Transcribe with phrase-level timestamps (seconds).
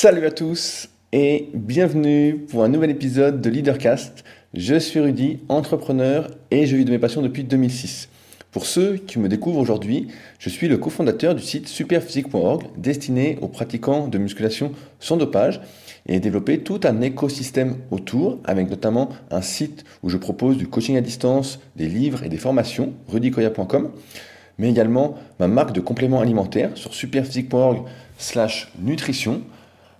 [0.00, 4.22] Salut à tous et bienvenue pour un nouvel épisode de Leadercast.
[4.54, 8.08] Je suis Rudy, entrepreneur et je vis de mes passions depuis 2006.
[8.52, 10.06] Pour ceux qui me découvrent aujourd'hui,
[10.38, 15.60] je suis le cofondateur du site superphysique.org destiné aux pratiquants de musculation sans dopage
[16.06, 20.96] et développé tout un écosystème autour avec notamment un site où je propose du coaching
[20.96, 23.90] à distance, des livres et des formations, rudykoya.com,
[24.58, 27.82] mais également ma marque de compléments alimentaires sur superphysique.org
[28.16, 29.42] slash nutrition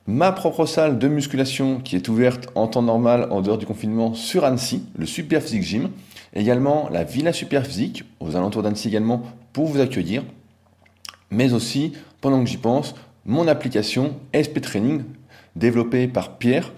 [0.09, 4.15] ma propre salle de musculation qui est ouverte en temps normal en dehors du confinement
[4.15, 5.91] sur Annecy, le Super Physique Gym,
[6.35, 10.25] également la Villa Super Physique aux alentours d'Annecy également pour vous accueillir,
[11.31, 11.93] mais aussi,
[12.23, 12.95] pendant que j'y pense,
[13.27, 15.03] mon application SP Training
[15.57, 16.73] développée par Pierre,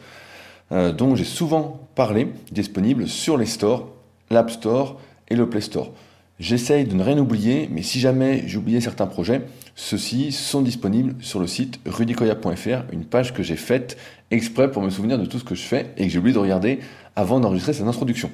[0.73, 3.93] euh, dont j'ai souvent parlé, disponible sur les stores,
[4.31, 5.93] l'App Store et le Play Store.
[6.41, 9.43] J'essaye de ne rien oublier, mais si jamais j'oubliais certains projets,
[9.75, 13.99] ceux-ci sont disponibles sur le site rudicoya.fr, une page que j'ai faite
[14.31, 16.39] exprès pour me souvenir de tout ce que je fais et que j'ai oublié de
[16.39, 16.81] regarder
[17.15, 18.31] avant d'enregistrer cette introduction.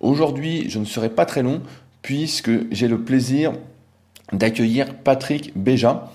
[0.00, 1.62] Aujourd'hui, je ne serai pas très long
[2.02, 3.54] puisque j'ai le plaisir
[4.34, 6.12] d'accueillir Patrick Béja.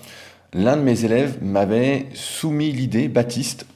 [0.52, 3.66] L'un de mes élèves m'avait soumis l'idée, Baptiste,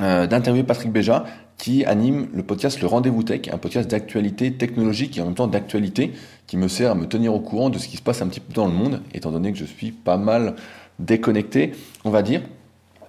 [0.00, 1.26] euh, d'interviewer Patrick Béja
[1.62, 5.46] qui anime le podcast Le Rendez-vous Tech, un podcast d'actualité technologique et en même temps
[5.46, 6.12] d'actualité
[6.52, 8.40] qui me sert à me tenir au courant de ce qui se passe un petit
[8.40, 10.54] peu dans le monde, étant donné que je suis pas mal
[10.98, 11.72] déconnecté,
[12.04, 12.42] on va dire.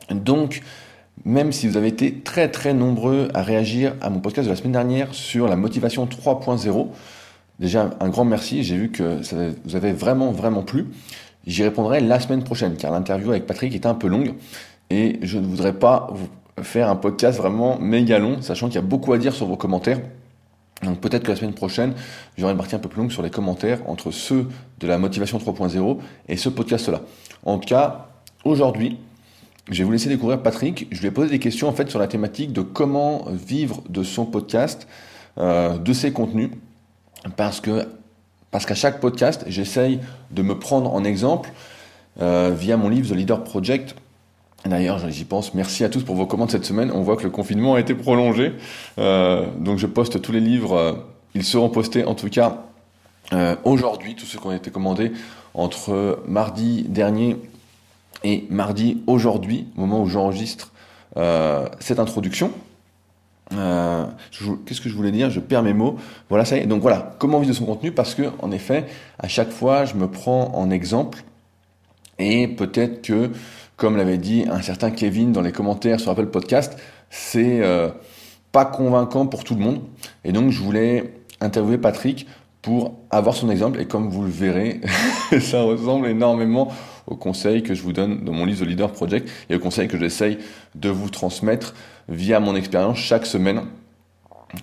[0.10, 0.62] Donc,
[1.26, 4.56] même si vous avez été très très nombreux à réagir à mon podcast de la
[4.56, 6.88] semaine dernière sur la motivation 3.0,
[7.60, 10.86] déjà un grand merci, j'ai vu que ça vous avez vraiment vraiment plu.
[11.46, 14.36] J'y répondrai la semaine prochaine, car l'interview avec Patrick était un peu longue
[14.90, 16.30] et je ne voudrais pas vous
[16.64, 19.58] faire un podcast vraiment méga long, sachant qu'il y a beaucoup à dire sur vos
[19.58, 20.00] commentaires.
[20.82, 21.94] Donc peut-être que la semaine prochaine,
[22.38, 24.48] j'aurai une partie un peu plus longue sur les commentaires entre ceux
[24.80, 27.02] de la motivation 3.0 et ce podcast-là.
[27.46, 28.08] En tout cas,
[28.44, 28.98] aujourd'hui,
[29.70, 30.88] je vais vous laisser découvrir Patrick.
[30.92, 34.04] Je lui ai posé des questions en fait sur la thématique de comment vivre de
[34.04, 34.88] son podcast,
[35.38, 36.50] euh, de ses contenus,
[37.38, 37.88] parce que
[38.52, 40.00] parce qu'à chaque podcast, j'essaye
[40.30, 41.52] de me prendre en exemple
[42.22, 43.96] euh, via mon livre The Leader Project
[44.66, 45.54] D'ailleurs, j'y pense.
[45.54, 46.90] Merci à tous pour vos commandes cette semaine.
[46.94, 48.54] On voit que le confinement a été prolongé.
[48.98, 50.74] Euh, donc, je poste tous les livres.
[50.74, 50.94] Euh,
[51.36, 52.64] ils seront postés, en tout cas,
[53.34, 55.12] euh, aujourd'hui, tous ceux qui ont été commandés
[55.54, 57.38] entre mardi dernier
[58.24, 60.72] et mardi aujourd'hui, au moment où j'enregistre
[61.80, 62.52] cette introduction.
[63.52, 65.30] Qu'est-ce que je voulais dire?
[65.30, 65.98] Je perds mes mots.
[66.30, 66.66] Voilà, ça y est.
[66.66, 67.92] Donc voilà, comment vivre de son contenu?
[67.92, 68.86] Parce que, en effet,
[69.20, 71.24] à chaque fois, je me prends en exemple.
[72.18, 73.32] Et peut-être que
[73.78, 76.78] comme l'avait dit un certain Kevin dans les commentaires sur Apple Podcast,
[77.10, 77.90] c'est euh,
[78.52, 79.82] pas convaincant pour tout le monde.
[80.24, 82.28] Et donc, je voulais interviewer Patrick
[82.62, 83.80] pour avoir son exemple.
[83.80, 84.82] Et comme vous le verrez,
[85.40, 86.72] ça ressemble énormément
[87.08, 89.88] aux conseils que je vous donne dans mon livre The Leader Project et aux conseils
[89.88, 90.38] que j'essaye
[90.76, 91.74] de vous transmettre
[92.08, 93.62] via mon expérience chaque semaine.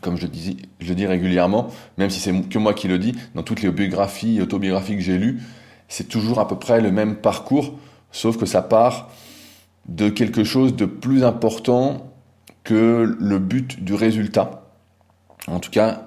[0.00, 3.42] Comme je, dis, je dis régulièrement, même si c'est que moi qui le dis, dans
[3.42, 5.40] toutes les biographies, autobiographies que j'ai lues,
[5.88, 7.74] c'est toujours à peu près le même parcours
[8.12, 9.10] Sauf que ça part
[9.88, 12.12] de quelque chose de plus important
[12.64, 14.62] que le but du résultat.
[15.48, 16.02] En tout cas,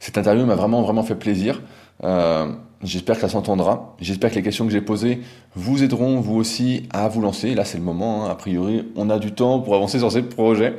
[0.00, 1.62] cette interview m'a vraiment, vraiment fait plaisir.
[2.02, 2.52] Euh,
[2.82, 3.94] j'espère que ça s'entendra.
[4.00, 5.20] J'espère que les questions que j'ai posées
[5.54, 7.54] vous aideront vous aussi à vous lancer.
[7.54, 8.26] Là, c'est le moment.
[8.26, 8.30] Hein.
[8.30, 10.78] A priori, on a du temps pour avancer sur ces projets.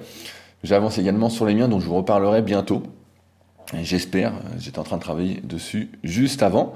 [0.64, 2.84] J'avance également sur les miens, dont je vous reparlerai bientôt.
[3.82, 4.34] J'espère.
[4.60, 6.74] J'étais en train de travailler dessus juste avant.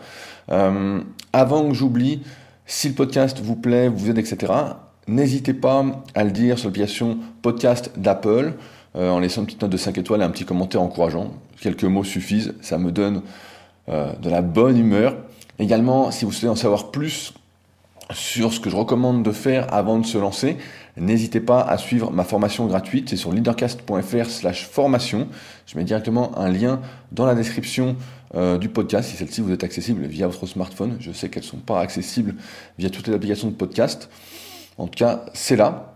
[0.50, 1.02] Euh,
[1.34, 2.22] avant que j'oublie,
[2.70, 4.54] si le podcast vous plaît, vous aide, etc.,
[5.08, 8.56] n'hésitez pas à le dire sur l'application podcast d'Apple
[8.98, 11.32] euh, en laissant une petite note de 5 étoiles et un petit commentaire encourageant.
[11.62, 13.22] Quelques mots suffisent, ça me donne
[13.88, 15.16] euh, de la bonne humeur.
[15.60, 17.34] Également, si vous souhaitez en savoir plus
[18.12, 20.58] sur ce que je recommande de faire avant de se lancer,
[20.98, 23.10] n'hésitez pas à suivre ma formation gratuite.
[23.10, 25.30] C'est sur leadercast.fr slash formation.
[25.66, 26.82] Je mets directement un lien
[27.14, 27.96] dans la description
[28.36, 30.98] euh, du podcast, si celle-ci vous est accessible via votre smartphone.
[31.00, 32.36] Je sais qu'elles ne sont pas accessibles
[32.78, 34.10] via toutes les applications de podcast.
[34.78, 35.94] En tout cas, c'est là.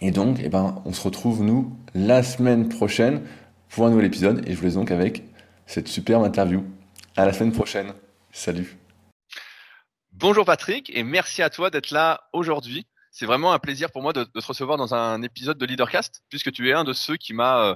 [0.00, 3.22] Et donc, eh ben, on se retrouve, nous, la semaine prochaine
[3.68, 4.42] pour un nouvel épisode.
[4.48, 5.22] Et je vous laisse donc avec
[5.66, 6.64] cette superbe interview.
[7.16, 7.92] À la semaine prochaine.
[8.32, 8.76] Salut.
[10.12, 12.86] Bonjour Patrick et merci à toi d'être là aujourd'hui.
[13.10, 16.52] C'est vraiment un plaisir pour moi de, te recevoir dans un épisode de Leadercast puisque
[16.52, 17.74] tu es un de ceux qui m'a, euh,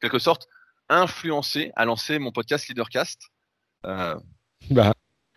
[0.00, 0.48] quelque sorte,
[0.88, 3.22] influencé à lancer mon podcast Leadercast.
[3.86, 4.14] Euh...
[4.70, 4.92] Bah,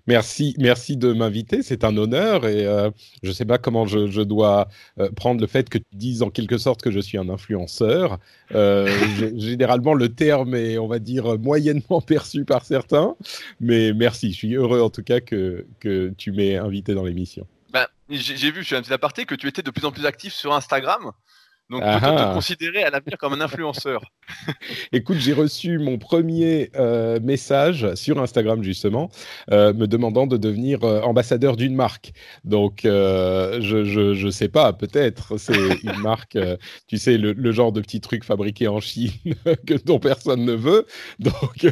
[0.06, 2.90] merci, merci de m'inviter, c'est un honneur et euh,
[3.24, 6.30] je ne sais pas comment je, dois euh, prendre le fait que tu dises en
[6.30, 8.20] quelque sorte que je suis un influenceur.
[8.52, 13.16] Généralement, le terme est, on va dire, moyennement perçu par certains,
[13.60, 17.46] mais merci, je suis heureux en tout cas que, que tu m'aies invité dans l'émission.
[17.72, 20.06] Ben, j'ai vu, je suis un petit aparté, que tu étais de plus en plus
[20.06, 21.12] actif sur Instagram.
[21.69, 24.02] Donc peut-être te considérer à l'avenir comme un influenceur.
[24.92, 29.10] Écoute, j'ai reçu mon premier euh, message sur Instagram justement,
[29.52, 32.14] euh, me demandant de devenir euh, ambassadeur d'une marque.
[32.44, 36.38] Donc je, je, sais pas, peut-être c'est une marque,
[36.88, 39.12] tu sais le, genre de petit truc fabriqué en Chine
[39.66, 40.86] que dont personne ne veut.
[41.20, 41.68] Donc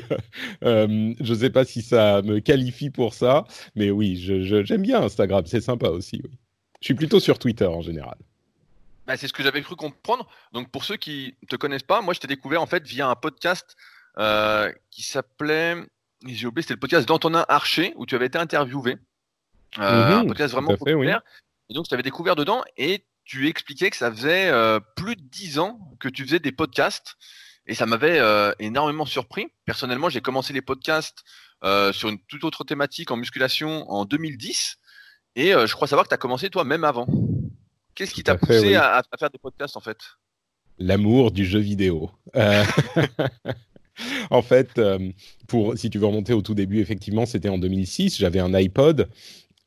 [0.62, 3.46] je sais pas si ça me qualifie pour ça,
[3.76, 6.22] mais oui, j'aime bien Instagram, c'est sympa aussi.
[6.24, 6.32] Oui.
[6.82, 8.18] Je suis plutôt sur Twitter en général.
[9.08, 10.28] Bah, c'est ce que j'avais cru comprendre.
[10.52, 13.08] Donc pour ceux qui ne te connaissent pas, moi je t'ai découvert en fait via
[13.08, 13.76] un podcast
[14.18, 15.76] euh, qui s'appelait,
[16.26, 18.98] j'ai oublié, c'était le podcast d'Antonin Archer où tu avais été interviewé.
[19.78, 21.22] Euh, un mhm, podcast vraiment populaire.
[21.70, 25.22] Et donc je t'avais découvert dedans et tu expliquais que ça faisait euh, plus de
[25.22, 27.16] dix ans que tu faisais des podcasts
[27.68, 28.22] et ça m'avait
[28.60, 29.48] énormément surpris.
[29.66, 31.24] Personnellement, j'ai commencé les podcasts
[31.94, 34.78] sur une toute autre thématique en musculation en 2010
[35.36, 37.08] et je crois savoir que tu as commencé toi même avant.
[37.96, 39.98] Qu'est-ce qui t'a poussé à, faire des podcasts en fait?
[40.78, 42.12] L'amour du jeu vidéo.
[42.36, 42.64] Euh,
[44.30, 45.12] en fait, euh,
[45.48, 48.18] pour, si tu veux remonter au tout début, effectivement, c'était en 2006.
[48.18, 49.10] J'avais un iPod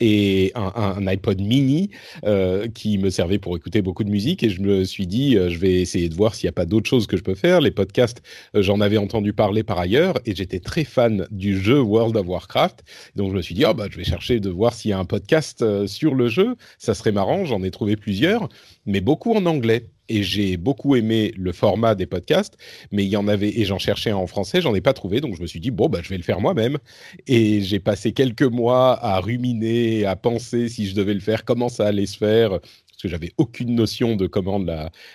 [0.00, 1.90] et un, iPod mini
[2.24, 5.48] euh, qui me servait pour écouter beaucoup de musique et je me suis dit euh,
[5.48, 7.60] je vais essayer de voir s'il n'y a pas d'autres choses que je peux faire.
[7.60, 8.22] Les podcasts,
[8.54, 12.26] euh, j'en avais entendu parler par ailleurs et j'étais très fan du jeu World of
[12.28, 12.84] Warcraft.
[13.16, 14.98] Donc je me suis dit oh, bah, je vais chercher de voir s'il y a
[14.98, 16.54] un podcast sur le jeu.
[16.78, 18.48] Ça serait marrant, j'en ai trouvé plusieurs,
[18.86, 22.56] mais beaucoup en anglais et j'ai beaucoup aimé le format des podcasts,
[22.90, 25.36] mais il y en avait, et j'en cherchais en français, j'en ai pas trouvé, donc
[25.36, 26.78] je me suis dit, bon, bah, je vais le faire moi-même.
[27.26, 31.68] Et j'ai passé quelques mois à ruminer, à penser si je devais le faire, comment
[31.68, 34.60] ça allait se faire, parce que j'avais aucune notion de comment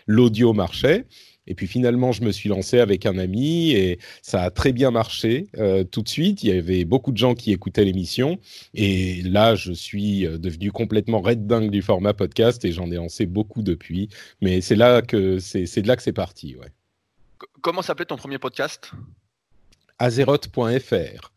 [0.07, 1.05] l'audio marchait.
[1.47, 4.91] Et puis finalement, je me suis lancé avec un ami et ça a très bien
[4.91, 6.43] marché euh, tout de suite.
[6.43, 8.39] Il y avait beaucoup de gens qui écoutaient l'émission.
[8.73, 12.95] Et là, je suis euh, devenu complètement red dingue du format podcast et j'en ai
[12.95, 14.09] lancé beaucoup depuis.
[14.41, 16.55] Mais c'est là que c'est de là que c'est parti.
[16.55, 16.71] Ouais.
[17.61, 18.91] Comment s'appelait ton premier podcast?
[19.99, 21.31] Azeroth.fr.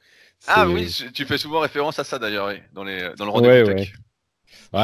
[0.49, 3.89] Ah oui, tu fais souvent référence à ça d'ailleurs, dans, les, dans le rendez-vous Ouais,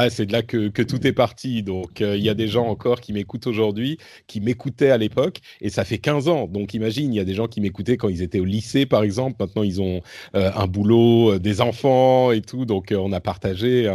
[0.09, 1.63] c'est de là que, tout est parti.
[1.63, 3.97] Donc, euh, il y a des gens encore qui m'écoutent aujourd'hui,
[4.27, 6.47] qui m'écoutaient à l'époque, et ça fait 15 ans.
[6.47, 9.03] Donc, imagine, il y a des gens qui m'écoutaient quand ils étaient au lycée, par
[9.03, 9.37] exemple.
[9.39, 10.01] Maintenant, ils ont
[10.35, 12.65] euh, un boulot, euh, des enfants et tout.
[12.65, 13.91] Donc, on a partagé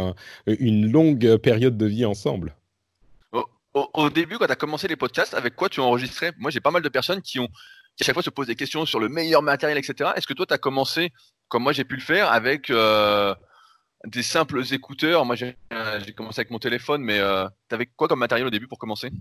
[0.47, 2.55] une longue période de vie ensemble.
[3.73, 6.33] Au, début, quand tu as commencé les podcasts, avec quoi tu enregistrais?
[6.39, 7.47] Moi, j'ai pas mal de personnes qui ont
[7.95, 10.11] qui à chaque fois se posent des questions sur le meilleur matériel, etc.
[10.15, 11.11] Est-ce que toi, tu as commencé,
[11.49, 12.71] comme moi j'ai pu le faire, avec
[14.05, 15.25] des simples écouteurs.
[15.25, 15.55] Moi, j'ai
[16.15, 19.11] commencé avec mon téléphone, mais euh, tu avais quoi comme matériel au début pour commencer?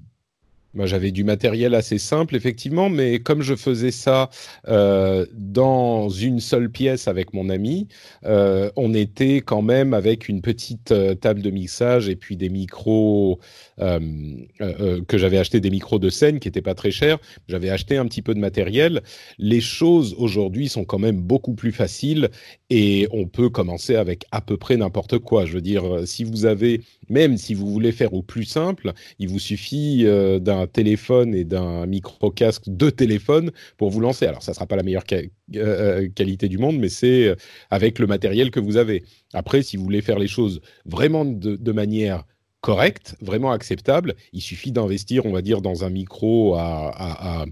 [0.74, 4.28] Moi, j'avais du matériel assez simple, effectivement, mais comme je faisais ça
[4.68, 7.88] euh, dans une seule pièce avec mon ami,
[8.26, 12.50] euh, on était quand même avec une petite euh, table de mixage et puis des
[12.50, 13.40] micros
[13.78, 17.18] que j'avais acheté, des micros de scène qui n'étaient pas très chers.
[17.46, 19.02] J'avais acheté un petit peu de matériel.
[19.38, 22.28] Les choses aujourd'hui sont quand même beaucoup plus faciles
[22.70, 25.46] et on peut commencer avec à peu près n'importe quoi.
[25.46, 29.28] Je veux dire, si vous avez, même si vous voulez faire au plus simple, il
[29.28, 30.04] vous suffit
[30.40, 34.26] d'un un téléphone et d'un micro-casque de téléphone pour vous lancer.
[34.26, 35.22] Alors, ça ne sera pas la meilleure euh,
[35.56, 37.34] euh, qualité du monde, mais c'est euh,
[37.70, 39.04] avec le matériel que vous avez.
[39.32, 42.24] Après, si vous voulez faire les choses vraiment de, manière
[42.60, 47.46] correcte, vraiment acceptable, il suffit d'investir, on va dire, dans un micro à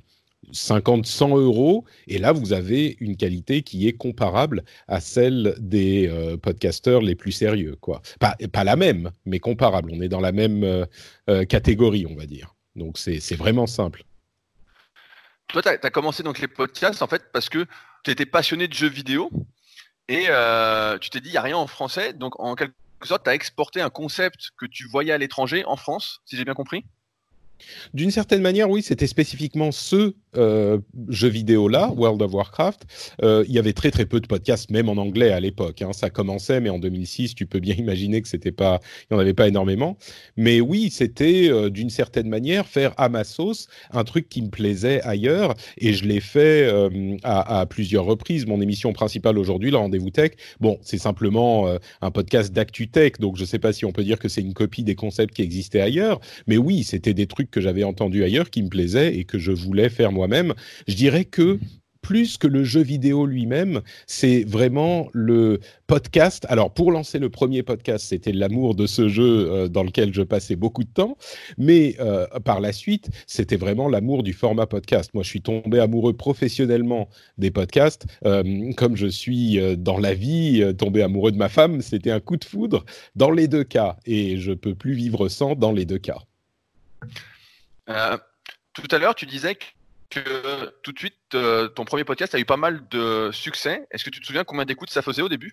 [0.53, 6.09] 50, 100 euros, et là, vous avez une qualité qui est comparable à celle des
[6.09, 7.77] euh, podcasteurs les plus sérieux.
[7.81, 8.01] Quoi.
[8.21, 9.91] Pas, pas, la même, mais comparable.
[9.93, 10.87] On est dans la même
[11.49, 12.56] catégorie, on va dire.
[12.77, 14.05] Donc, c'est vraiment simple.
[15.49, 17.67] Toi, tu as, commencé donc les podcasts, en fait, parce que
[18.05, 19.31] tu étais passionné de jeux vidéo,
[20.09, 20.27] et
[21.01, 23.35] tu t'es dit, il n'y a rien en français, donc en quelque sorte, tu as
[23.35, 26.85] exporté un concept que tu voyais à l'étranger en France, si j'ai bien compris
[27.95, 32.83] d'une certaine manière, oui, c'était spécifiquement ce euh, jeu vidéo-là, World of Warcraft.
[33.23, 35.83] Euh, il y avait très très peu de podcasts, même en anglais à l'époque.
[35.83, 35.93] Hein.
[35.93, 39.21] Ça commençait, mais en 2006, tu peux bien imaginer que c'était pas, il n'y en
[39.21, 39.97] avait pas énormément.
[40.37, 44.49] Mais oui, c'était euh, d'une certaine manière faire à ma sauce un truc qui me
[44.49, 46.71] plaisait ailleurs, et je l'ai fait
[47.23, 48.47] à, à, plusieurs reprises.
[48.47, 51.69] Mon émission principale aujourd'hui, le Rendez-vous Tech, bon, c'est simplement
[52.01, 54.41] un podcast d'actu tech, donc je ne sais pas si on peut dire que c'est
[54.41, 58.25] une copie des concepts qui existaient ailleurs, mais oui, c'était des trucs que j'avais entendus
[58.25, 60.55] ailleurs qui me plaisaient et que je voulais faire moi-même.
[60.87, 61.59] Je dirais que
[62.07, 66.47] plus que le jeu vidéo lui-même, c'est vraiment le podcast.
[66.49, 70.23] Alors, pour lancer le premier podcast, c'était l'amour de ce jeu euh, dans lequel je
[70.23, 71.19] passais beaucoup de temps.
[71.59, 75.11] Mais euh, par la suite, c'était vraiment l'amour du format podcast.
[75.15, 78.07] Moi, je suis tombé amoureux professionnellement des podcasts.
[78.25, 82.37] Euh, comme je suis dans la vie, tombé amoureux de ma femme, c'était un coup
[82.37, 82.85] de foudre
[83.17, 83.97] dans les deux cas.
[84.07, 86.19] Et je peux plus vivre sans dans les deux cas.
[87.87, 89.57] Tout à l'heure, tu disais
[90.11, 93.87] que tout de suite, ton premier podcast a eu pas mal de succès.
[93.91, 95.53] Est-ce que tu te souviens combien d'écoutes ça faisait au début?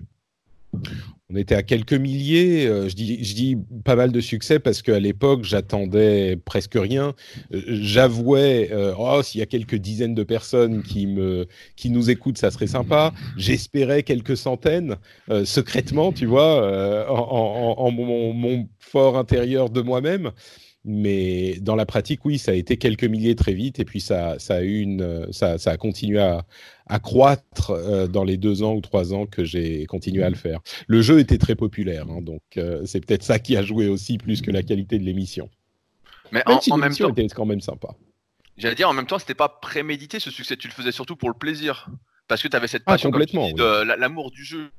[1.30, 2.68] On était à quelques milliers.
[2.68, 7.16] Euh, je, dis, pas mal de succès parce qu'à l'époque, j'attendais presque rien.
[7.54, 12.52] Euh, j'avouais, euh, oh, s'il y a quelques dizaines de personnes qui, nous écoutent, ça
[12.52, 13.14] serait sympa.
[13.38, 14.98] J'espérais quelques centaines,
[15.44, 20.32] secrètement, tu vois, en, mon, fort intérieur de moi-même.
[20.86, 24.38] Mais dans la pratique, oui, ça a été quelques milliers très vite, et puis ça,
[24.38, 26.46] ça a eu une, ça, ça a continué à,
[26.88, 30.36] à croître euh, dans les deux ans ou trois ans que j'ai continué à le
[30.36, 30.60] faire.
[30.88, 34.18] Le jeu était très populaire, hein, donc euh, c'est peut-être ça qui a joué aussi
[34.18, 35.50] plus que la qualité de l'émission.
[36.32, 37.90] Mais en, même temps, était quand même sympa.
[38.58, 40.58] J'allais dire, en même temps, c'était pas prémédité ce succès.
[40.58, 41.90] Tu le faisais surtout pour le plaisir,
[42.28, 44.70] parce que tu avais cette ah, passion, de l'amour du jeu.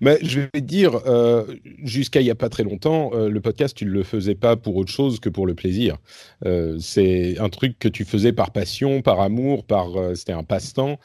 [0.00, 1.44] Mais je vais dire, euh,
[1.82, 4.56] jusqu'à il n'y a pas très longtemps, euh, le podcast, tu ne le faisais pas
[4.56, 5.96] pour autre chose que pour le plaisir.
[6.44, 10.98] Euh, c'est un truc que tu faisais par passion, par amour, par c'était un passe-temps.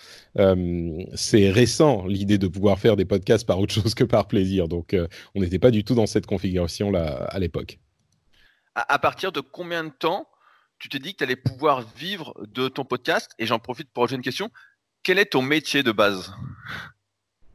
[1.15, 4.67] c'est récent l'idée de pouvoir faire des podcasts par autre chose que par plaisir.
[4.67, 4.95] Donc,
[5.35, 7.79] on n'était pas du tout dans cette configuration-là à l'époque.
[8.75, 10.27] À, partir de combien de temps
[10.79, 13.31] tu t'es dit que tu allais pouvoir vivre de ton podcast?
[13.37, 14.49] Et j'en profite pour une question.
[15.03, 16.33] Quel est ton métier de base?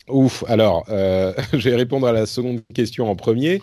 [0.08, 3.60] Ouf, alors, euh, je vais répondre à la seconde question en premier.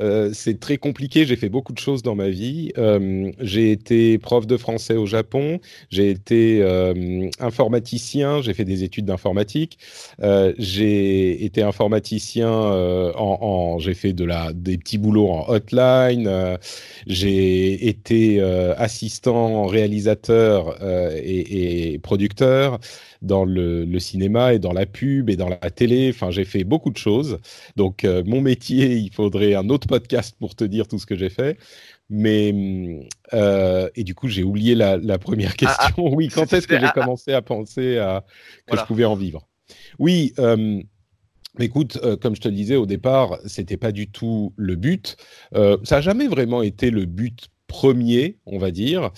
[0.00, 1.24] Euh, c'est très compliqué.
[1.24, 2.72] J'ai fait beaucoup de choses dans ma vie.
[2.78, 5.60] Euh, j'ai été prof de français au Japon.
[5.90, 8.42] J'ai été euh, informaticien.
[8.42, 9.78] J'ai fait des études d'informatique.
[10.58, 16.58] j'ai été informaticien en, j'ai fait de la des petits boulots en hotline.
[17.06, 20.76] j'ai été assistant réalisateur
[21.16, 22.78] et, et, producteur
[23.24, 26.10] dans le, le, cinéma et dans la pub et dans la télé.
[26.14, 27.38] Enfin, j'ai fait beaucoup de choses.
[27.76, 31.30] Donc, mon métier, il faudrait un autre podcast pour te dire tout ce que j'ai
[31.30, 31.58] fait.
[32.10, 33.02] Mais
[33.32, 36.08] euh, et du coup, j'ai oublié la, première ah, ah, question.
[36.14, 38.24] oui, quand est-ce que j'ai commencé à penser à
[38.66, 39.48] que je pouvais en vivre?
[39.98, 40.34] Oui.
[40.38, 40.80] Euh,
[41.58, 45.16] écoute, euh, comme je te le disais au départ, c'était pas du tout le but.
[45.52, 49.10] ça n'a jamais vraiment été le but premier, on va dire.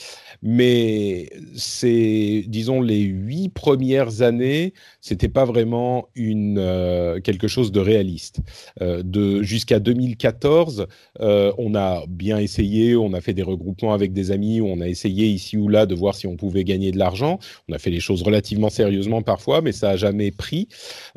[0.42, 7.80] Mais c'est, disons, les huit premières années, c'était pas vraiment une, euh, quelque chose de
[7.80, 8.40] réaliste.
[8.80, 10.86] Euh, de, jusqu'à 2014,
[11.20, 14.88] euh, on a bien essayé, on a fait des regroupements avec des amis, on a
[14.88, 17.38] essayé ici ou là de voir si on pouvait gagner de l'argent.
[17.68, 20.68] On a fait les choses relativement sérieusement parfois, mais ça a jamais pris.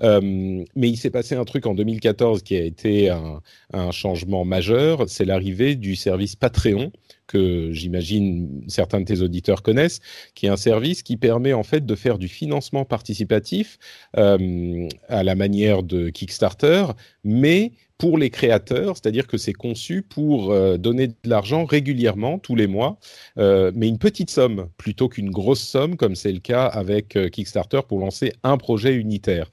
[0.01, 5.25] mais il s'est passé un truc en 2014 qui a été un changement majeur, c'est
[5.25, 6.91] l'arrivée du service Patreon
[7.29, 9.99] que j'imagine certains de tes auditeurs connaissent,
[10.33, 13.77] qui est un service qui permet en fait de faire du financement participatif
[14.17, 16.85] euh, à la manière de Kickstarter,
[17.23, 22.55] mais pour les créateurs, c'est-à-dire que c'est conçu pour euh, donner de l'argent régulièrement, tous
[22.55, 22.97] les mois,
[23.37, 27.81] euh, mais une petite somme plutôt qu'une grosse somme, comme c'est le cas avec Kickstarter
[27.87, 29.51] pour lancer un projet unitaire.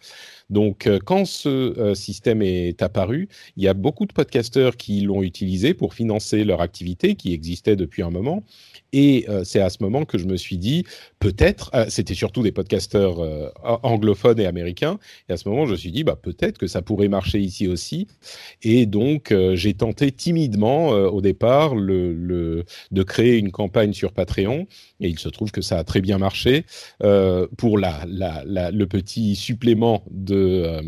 [0.48, 5.00] Donc, euh, quand ce euh, système est apparu, il y a beaucoup de podcasteurs qui
[5.00, 8.44] l'ont utilisé pour financer leur activité qui existait depuis un moment.
[8.98, 10.84] Et euh, c'est à ce moment que je me suis dit,
[11.18, 13.16] peut-être, c'était surtout des podcasteurs
[13.82, 14.98] anglophones et américains,
[15.28, 17.68] et à ce moment, je me suis dit, bah, peut-être que ça pourrait marcher ici
[17.68, 18.06] aussi.
[18.62, 22.64] Et donc, j'ai tenté timidement au départ de
[23.02, 24.66] créer une campagne sur Patreon,
[25.00, 26.64] et il se trouve que ça a très bien marché
[27.56, 30.82] pour le petit supplément de euh,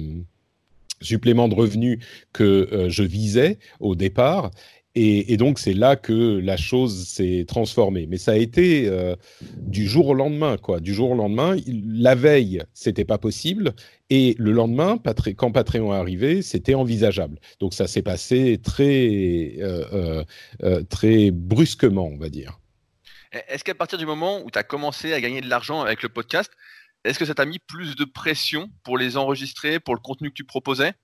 [1.00, 2.00] supplément revenus
[2.32, 4.50] que euh, je visais au départ.
[4.94, 8.06] Et, donc, c'est là que la chose s'est transformée.
[8.08, 9.14] Mais ça a été euh,
[9.56, 10.80] du jour au lendemain, quoi.
[10.80, 11.56] Du jour au lendemain.
[11.66, 13.74] La veille, c'était pas possible.
[14.10, 14.98] Et le lendemain,
[15.36, 17.38] quand Patreon est arrivé, c'était envisageable.
[17.60, 19.56] Donc, ça s'est passé très,
[20.90, 22.58] très brusquement, on va dire.
[23.32, 26.08] Est-ce qu'à partir du moment où tu as commencé à gagner de l'argent avec le
[26.08, 26.50] podcast,
[27.04, 30.34] est-ce que ça t'a mis plus de pression pour les enregistrer, pour le contenu que
[30.34, 30.94] tu proposais?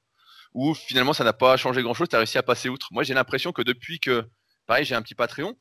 [0.54, 3.14] Ou finalement ça n'a pas changé grand-chose, tu as réussi à passer outre Moi j'ai
[3.14, 4.24] l'impression que depuis que,
[4.66, 5.56] pareil, j'ai un petit Patreon,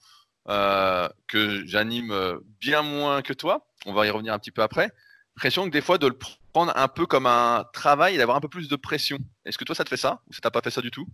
[0.49, 4.61] euh, que j'anime euh, bien moins que toi, on va y revenir un petit peu
[4.61, 4.91] après,
[5.35, 6.17] pression que des fois de le
[6.53, 9.17] prendre un peu comme un travail et d'avoir un peu plus de pression.
[9.45, 11.07] Est-ce que toi ça te fait ça ou ça t'a pas fait ça du tout?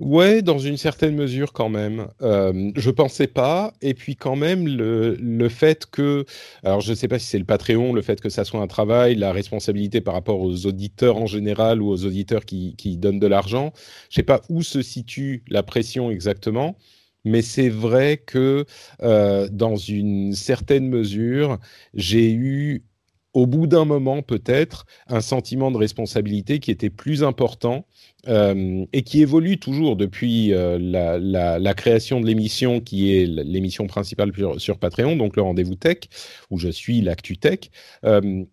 [0.00, 2.08] Ouais, dans une certaine mesure quand même.
[2.22, 3.72] Euh, je pensais pas.
[3.80, 6.24] Et puis quand même, le, le fait que...
[6.62, 8.66] Alors je ne sais pas si c'est le Patreon, le fait que ça soit un
[8.68, 13.18] travail, la responsabilité par rapport aux auditeurs en général ou aux auditeurs qui, qui donnent
[13.18, 13.72] de l'argent.
[14.10, 16.76] Je sais pas où se situe la pression exactement.
[17.24, 18.66] Mais c'est vrai que
[19.02, 21.58] euh, dans une certaine mesure,
[21.94, 22.84] j'ai eu
[23.34, 27.86] au bout d'un moment peut-être un sentiment de responsabilité qui était plus important
[28.26, 34.32] euh, et qui évolue toujours depuis euh, la, création de l'émission qui est l'émission principale
[34.58, 35.98] sur, Patreon, donc le rendez-vous tech,
[36.50, 37.70] où je suis l'actu tech.
[38.04, 38.44] Euh,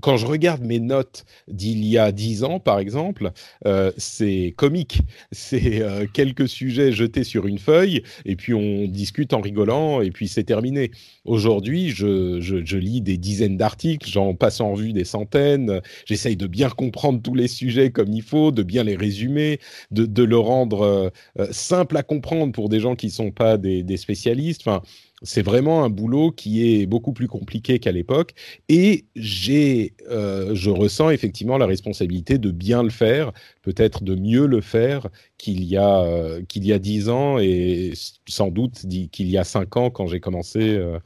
[0.00, 3.30] quand je regarde mes notes d'il y a dix ans, par exemple,
[3.66, 5.00] euh, c'est comique.
[5.32, 10.10] C'est euh, quelques sujets jetés sur une feuille et puis on discute en rigolant et
[10.10, 10.90] puis c'est terminé.
[11.24, 15.80] Aujourd'hui, je, lis des dizaines d'articles, j'en passe en vue des centaines.
[16.06, 19.60] J'essaye de bien comprendre tous les sujets comme il faut, de bien les résumer,
[19.90, 23.96] de, le rendre euh, simple à comprendre pour des gens qui ne sont pas des,
[23.96, 24.62] spécialistes.
[24.66, 24.82] Enfin,
[25.22, 28.34] c'est vraiment un boulot qui est beaucoup plus compliqué qu'à l'époque.
[28.68, 33.32] Et j'ai, euh, je ressens effectivement la responsabilité de bien le faire,
[33.62, 35.08] peut-être de mieux le faire
[35.38, 37.92] qu'il y a euh, qu'il y a dix ans et
[38.28, 40.98] sans doute qu'il y a cinq ans quand j'ai commencé euh,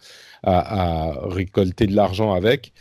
[0.43, 2.73] à, récolter de l'argent avec.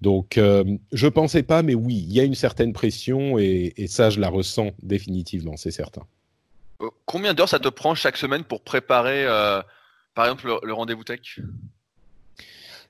[0.00, 3.86] Donc, je ne pensais pas, mais oui, il y a une certaine pression et, et
[3.86, 6.02] ça, je la ressens définitivement, c'est certain.
[7.06, 9.26] Combien d'heures ça te prend chaque semaine pour préparer
[10.18, 11.38] par exemple, le, rendez-vous tech?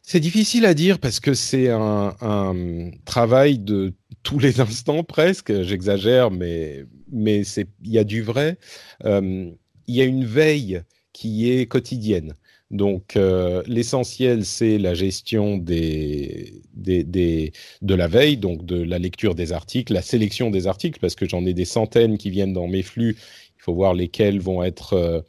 [0.00, 5.60] C'est difficile à dire parce que c'est un, travail de tous les instants presque.
[5.60, 8.56] J'exagère, mais mais il y a du vrai.
[9.04, 9.50] Euh,
[9.86, 10.80] il y a une veille
[11.12, 12.34] qui est quotidienne.
[12.70, 19.34] Donc euh, l'essentiel, c'est la gestion des, des, de la veille, donc de la lecture
[19.34, 22.68] des articles, la sélection des articles, parce que j'en ai des centaines qui viennent dans
[22.68, 23.16] mes flux.
[23.56, 25.20] Il faut voir lesquels vont être euh,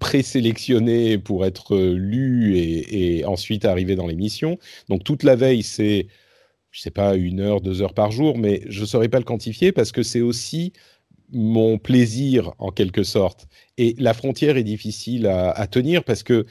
[0.00, 4.58] présélectionné pour être lu et, ensuite arriver dans l'émission.
[4.88, 6.08] Donc toute la veille, c'est,
[6.72, 9.24] je sais pas, une heure, deux heures par jour, mais je ne saurais pas le
[9.24, 10.72] quantifier parce que c'est aussi
[11.30, 13.46] mon plaisir en quelque sorte.
[13.76, 16.46] Et la frontière est difficile à tenir parce que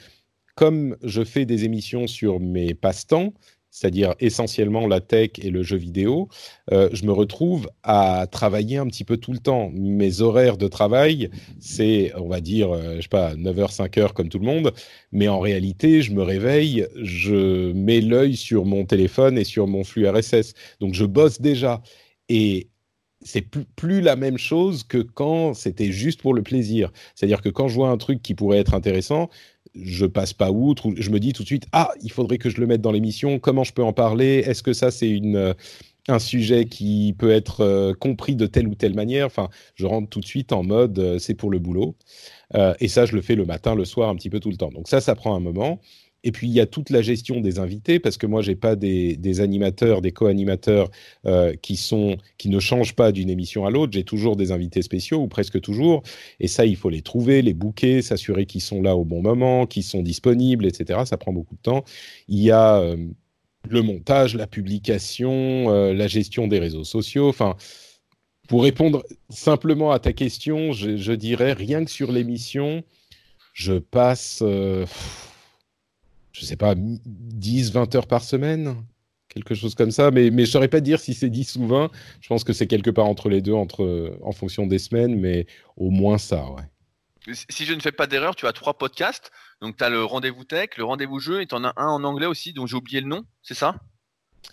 [0.58, 3.32] comme je fais des émissions sur mes passe-temps,
[3.70, 6.28] c'est-à-dire essentiellement la tech et le jeu vidéo,
[6.72, 9.70] euh, je me retrouve à travailler un petit peu tout le temps.
[9.72, 14.30] Mes horaires de travail, c'est, on va dire, euh, je sais pas, 9h, 5h comme
[14.30, 14.72] tout le monde,
[15.12, 19.84] mais en réalité, je me réveille, je mets l'œil sur mon téléphone et sur mon
[19.84, 20.54] flux RSS.
[20.80, 21.82] Donc je bosse déjà.
[22.28, 22.68] Et
[23.22, 26.90] c'est plus, plus, la même chose que quand c'était juste pour le plaisir.
[27.14, 29.28] C'est-à-dire que quand je vois un truc qui pourrait être intéressant,
[29.74, 32.60] je passe pas outre, je me dis tout de suite, ah, il faudrait que je
[32.60, 35.54] le mette dans l'émission, comment je peux en parler, est-ce que ça c'est une, euh,
[36.08, 40.08] un sujet qui peut être euh, compris de telle ou telle manière, enfin, je rentre
[40.08, 41.96] tout de suite en mode, euh, c'est pour le boulot,
[42.80, 44.70] et ça je le fais le matin, le soir, un petit peu tout le temps.
[44.70, 45.80] Donc ça, ça prend un moment.
[46.28, 48.76] Et puis il y a toute la gestion des invités parce que moi j'ai pas
[48.76, 50.90] des, animateurs, des co-animateurs
[51.24, 51.80] euh, qui
[52.36, 53.94] qui ne changent pas d'une émission à l'autre.
[53.94, 56.02] J'ai toujours des invités spéciaux ou presque toujours.
[56.38, 59.64] Et ça il faut les trouver, les booker, s'assurer qu'ils sont là au bon moment,
[59.64, 61.00] qu'ils sont disponibles, etc.
[61.06, 61.82] Ça prend beaucoup de temps.
[62.28, 62.98] Il y a euh,
[63.66, 67.30] le montage, la publication, euh, la gestion des réseaux sociaux.
[67.30, 67.56] Enfin,
[68.48, 72.84] pour répondre simplement à ta question, je, dirais rien que sur l'émission,
[73.54, 74.42] je passe
[76.38, 78.76] je sais pas, 10, 20 heures par semaine
[79.28, 81.66] quelque chose comme ça, mais, mais je ne saurais pas dire si c'est 10 ou
[81.66, 81.90] 20.
[82.20, 85.46] Je pense que c'est quelque part entre les deux, entre, en fonction des semaines, mais
[85.76, 87.34] au moins ça, ouais.
[87.50, 89.30] Si je ne fais pas d'erreur, tu as trois podcasts.
[89.60, 92.02] Donc, tu as le rendez-vous tech, le rendez-vous jeu, et tu en as un en
[92.04, 93.74] anglais aussi, dont j'ai oublié le nom, c'est ça?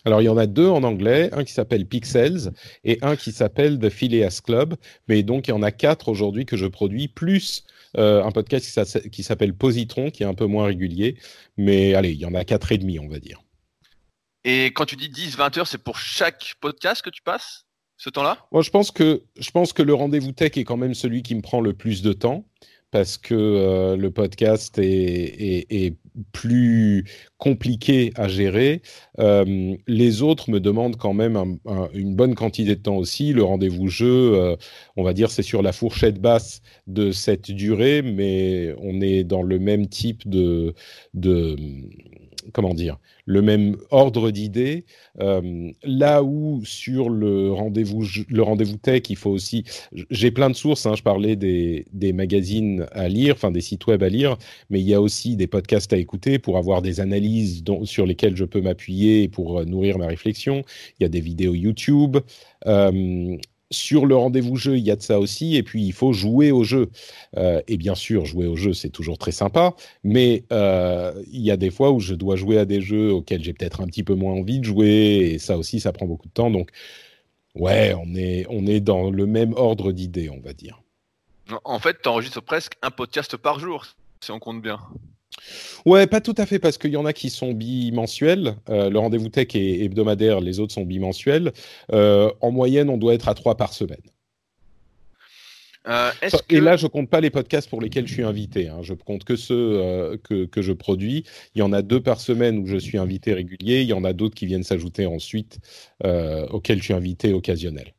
[0.04, 2.52] Alors, il y en a deux en anglais, un qui s'appelle Pixels
[2.84, 4.76] et un qui s'appelle The Phileas Club.
[5.08, 7.64] Mais donc, il y en a quatre aujourd'hui que je produis, plus
[7.98, 11.18] euh, un podcast qui s'appelle Positron, qui est un peu moins régulier.
[11.58, 13.42] Mais allez, il y en a quatre et demi, on va dire.
[14.44, 17.66] Et quand tu dis 10-20 heures, c'est pour chaque podcast que tu passes
[17.98, 18.38] ce temps-là?
[18.52, 21.36] Moi, je pense que je pense que le rendez-vous tech est quand même celui qui
[21.36, 22.46] me prend le plus de temps
[22.96, 25.96] parce que euh, le podcast est,
[26.32, 27.04] plus
[27.38, 28.82] compliqué à gérer.
[29.20, 31.58] Euh, les autres me demandent quand même
[31.94, 33.34] une bonne quantité de temps aussi.
[33.34, 34.56] Le rendez-vous jeu, euh,
[34.96, 39.44] on va dire, c'est sur la fourchette basse de cette durée, mais on est dans
[39.44, 40.74] le même type de,
[41.14, 41.58] de
[42.54, 44.86] comment dire, le même ordre d'idées.
[45.20, 49.64] Euh, là où sur le rendez-vous, le rendez-vous tech, il faut aussi.
[50.10, 50.86] J'ai plein de sources.
[50.86, 54.38] Hein, je parlais des, des, magazines à lire, enfin des sites web à lire,
[54.70, 58.36] mais il y a aussi des podcasts à écouter pour avoir des analyses sur lesquelles
[58.36, 60.64] je peux m'appuyer pour euh, nourrir ma réflexion.
[61.00, 62.18] Il y a des vidéos YouTube.
[62.68, 63.38] Euh,
[63.76, 65.56] sur le rendez-vous jeu, il y a de ça aussi.
[65.56, 66.90] Et puis, il faut jouer au jeu.
[67.38, 69.74] Euh, et bien sûr, jouer au jeu, c'est toujours très sympa.
[70.04, 73.44] Mais euh, il y a des fois où je dois jouer à des jeux auxquels
[73.44, 75.32] j'ai peut-être un petit peu moins envie de jouer.
[75.34, 76.50] Et ça aussi, ça prend beaucoup de temps.
[76.50, 76.72] Donc,
[77.56, 80.82] ouais, on est, on est dans le même ordre d'idées, on va dire.
[81.64, 83.86] En fait, tu enregistres presque un podcast par jour,
[84.22, 84.80] si on compte bien.
[85.86, 88.56] Ouais, pas tout à fait, parce qu'il y en a qui sont bimensuels.
[88.70, 91.54] Euh, le rendez-vous tech est hebdomadaire, les autres sont bimensuels.
[91.94, 94.02] Euh, en moyenne, on doit être à trois par semaine.
[95.88, 96.12] Euh,
[96.50, 98.70] et là, je compte pas les podcasts pour lesquels je suis invité.
[98.70, 98.80] Hein.
[98.82, 101.26] Je compte que ceux euh, que, que, je produis.
[101.54, 103.82] Il y en a deux par semaine où je suis invité régulier.
[103.82, 105.60] Il y en a d'autres qui viennent s'ajouter ensuite
[106.04, 107.95] euh, auxquels je suis invité occasionnel.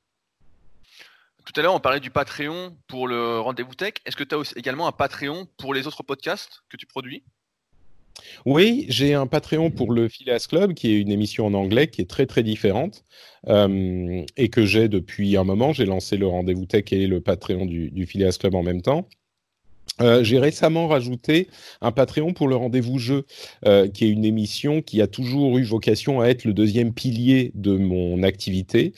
[1.47, 3.95] Tout à l'heure, on parlait du Patreon pour le rendez-vous tech.
[4.05, 7.23] Est-ce que tu as également un Patreon pour les autres podcasts que tu produis?
[8.45, 12.01] Oui, j'ai un Patreon pour le Phileas Club, qui est une émission en anglais qui
[12.01, 13.05] est très très différente
[13.47, 15.73] euh, et que j'ai depuis un moment.
[15.73, 19.09] J'ai lancé le rendez-vous tech et le Patreon du, du Phileas Club en même temps.
[20.03, 21.49] Euh, j'ai récemment rajouté
[21.81, 23.25] un Patreon pour le rendez-vous jeu,
[23.65, 27.53] euh, qui est une émission qui a toujours eu vocation à être le deuxième pilier
[27.55, 28.93] de mon activité.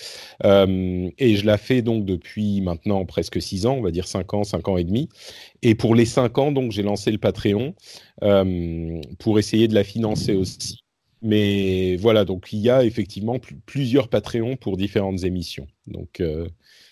[0.45, 4.35] Euh, et je la fais donc depuis maintenant presque six ans, on va dire cinq
[4.35, 5.09] ans, cinq ans et demi.
[5.63, 7.75] Et pour les cinq ans, donc j'ai lancé le Patreon
[9.19, 10.81] pour essayer de la financer aussi.
[11.23, 15.67] Mais voilà, donc il y a effectivement plusieurs Patreons pour différentes émissions.
[15.87, 16.23] Donc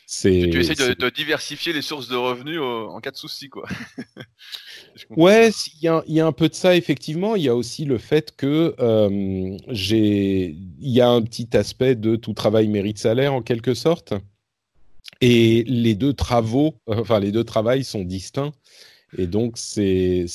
[0.07, 3.67] tu essaies de, diversifier les sources de revenus en cas de souci, quoi.
[5.11, 7.35] ouais, il y, a un peu de ça effectivement.
[7.35, 11.97] Il y a aussi le fait que euh, j'ai, il y a un petit aspect
[11.97, 14.15] de tout travail mérite salaire en quelque sorte,
[15.21, 18.53] et les deux travaux, enfin les deux travails sont distincts.
[19.17, 20.27] Et donc, c'est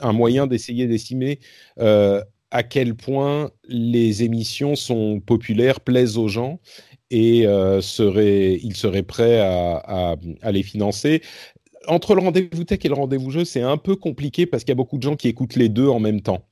[0.00, 1.40] un moyen d'essayer d'estimer
[1.78, 6.60] euh, à quel point les émissions sont populaires, plaisent aux gens,
[7.10, 7.44] et
[7.80, 10.16] serait, il serait prêt à,
[10.50, 11.22] les financer.
[11.86, 14.72] Entre le rendez-vous tech et le rendez-vous jeu, c'est un peu compliqué parce qu'il y
[14.72, 16.44] a beaucoup de gens qui écoutent les deux en même temps.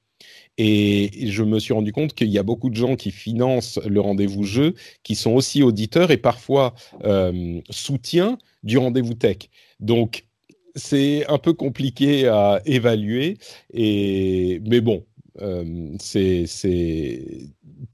[0.59, 4.01] Et je me suis rendu compte qu'il y a beaucoup de gens qui financent le
[4.01, 9.37] rendez-vous jeu, qui sont aussi auditeurs et parfois euh, soutiens du rendez-vous tech.
[9.79, 10.27] Donc,
[10.75, 13.39] c'est un peu compliqué à évaluer.
[13.73, 14.61] Et...
[14.67, 15.05] Mais bon,
[15.41, 16.47] euh, c'est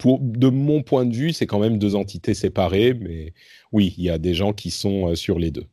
[0.05, 3.33] de mon point de vue, c'est quand même deux entités séparées, mais
[3.73, 5.67] oui, il y a des gens qui sont euh, sur les deux.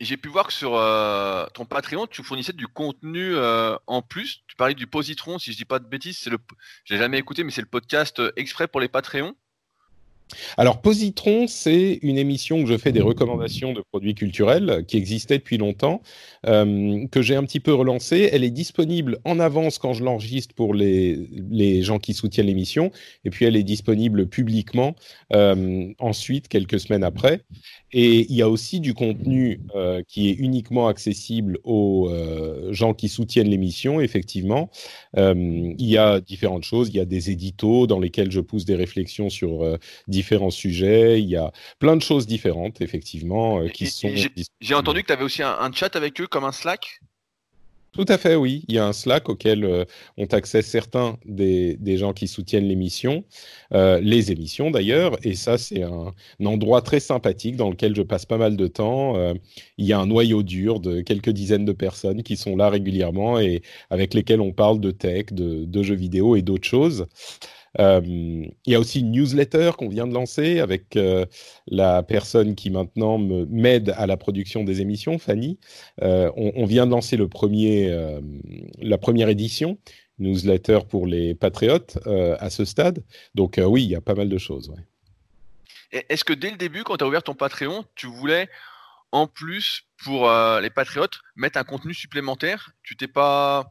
[0.00, 4.42] J'ai pu voir que sur euh, ton Patreon, tu fournissais du contenu euh, en plus.
[4.48, 6.38] Tu parlais du Positron, si je dis pas de bêtises, c'est le,
[6.84, 9.34] j'ai jamais écouté, mais c'est le podcast exprès pour les Patreons.
[10.56, 15.38] Alors, Positron, c'est une émission où je fais des recommandations de produits culturels qui existaient
[15.38, 16.02] depuis longtemps,
[16.46, 18.28] euh, que j'ai un petit peu relancée.
[18.32, 22.90] Elle est disponible en avance quand je l'enregistre pour les, les gens qui soutiennent l'émission,
[23.24, 24.96] et puis elle est disponible publiquement
[25.32, 27.42] euh, ensuite, quelques semaines après.
[27.92, 32.10] Et il y a aussi du contenu euh, qui est uniquement accessible aux
[32.70, 34.70] gens qui soutiennent l'émission, effectivement.
[35.16, 36.88] il y a différentes choses.
[36.88, 39.78] Il y a des éditos dans lesquels je pousse des réflexions sur
[40.16, 41.20] différents sujets.
[41.20, 44.10] Il y a plein de choses différentes, effectivement, euh, qui sont.
[44.60, 47.00] J'ai entendu que tu avais aussi un, chat avec eux, comme un Slack?
[47.92, 48.62] Tout à fait, oui.
[48.68, 49.84] Il y a un Slack auquel euh,
[50.18, 53.24] ont accès certains des, des gens qui soutiennent l'émission,
[53.72, 55.16] euh, les émissions d'ailleurs.
[55.22, 56.12] Et ça, c'est un,
[56.44, 59.14] endroit très sympathique dans lequel je passe pas mal de temps.
[59.78, 63.38] il y a un noyau dur de quelques dizaines de personnes qui sont là régulièrement
[63.38, 67.06] et avec lesquelles on parle de tech, de, de jeux vidéo et d'autres choses.
[67.78, 71.26] Euh, il y a aussi une newsletter qu'on vient de lancer avec euh,
[71.66, 75.58] la personne qui maintenant m'aide à la production des émissions, Fanny.
[76.02, 77.92] Euh, on, vient de lancer le premier,
[78.80, 79.78] la première édition,
[80.18, 83.04] newsletter pour les patriotes à ce stade.
[83.34, 84.72] Donc oui, il y a pas mal de choses.
[85.92, 88.48] Est-ce que dès le début, quand tu as ouvert ton Patreon, tu voulais
[89.12, 92.70] en plus pour les patriotes mettre un contenu supplémentaire?
[92.82, 93.70] Tu t'es pas,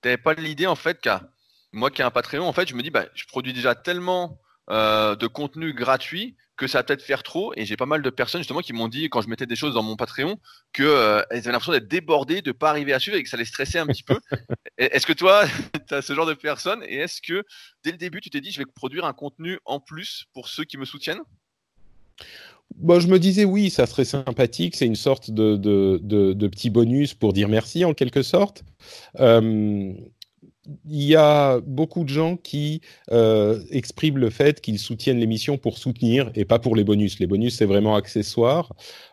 [0.00, 1.31] t'avais pas l'idée en fait qu'à
[1.72, 4.38] moi qui ai un Patreon, en fait, je me dis, bah, je produis déjà tellement
[4.70, 7.52] euh, de contenu gratuit que ça va peut-être faire trop.
[7.56, 9.74] Et j'ai pas mal de personnes justement qui m'ont dit quand je mettais des choses
[9.74, 10.38] dans mon Patreon
[10.72, 13.44] que euh, avaient l'impression d'être débordées, de pas arriver à suivre et que ça les
[13.44, 14.18] stressait un petit peu.
[14.78, 15.44] Est-ce que toi,
[15.88, 16.82] tu as ce genre de personnes?
[16.86, 17.44] Et est-ce que
[17.84, 20.64] dès le début, tu t'es dit je vais produire un contenu en plus pour ceux
[20.64, 21.22] qui me soutiennent?
[22.76, 24.76] Bon, bah, je me disais oui, ça serait sympathique.
[24.76, 28.62] C'est une sorte de, de, de, petit bonus pour dire merci en quelque sorte.
[29.20, 29.92] Euh,
[30.88, 35.76] il y a beaucoup de gens qui euh, expriment le fait qu'ils soutiennent l'émission pour
[35.76, 37.18] soutenir et pas pour les bonus.
[37.18, 38.72] Les bonus, c'est vraiment accessoire.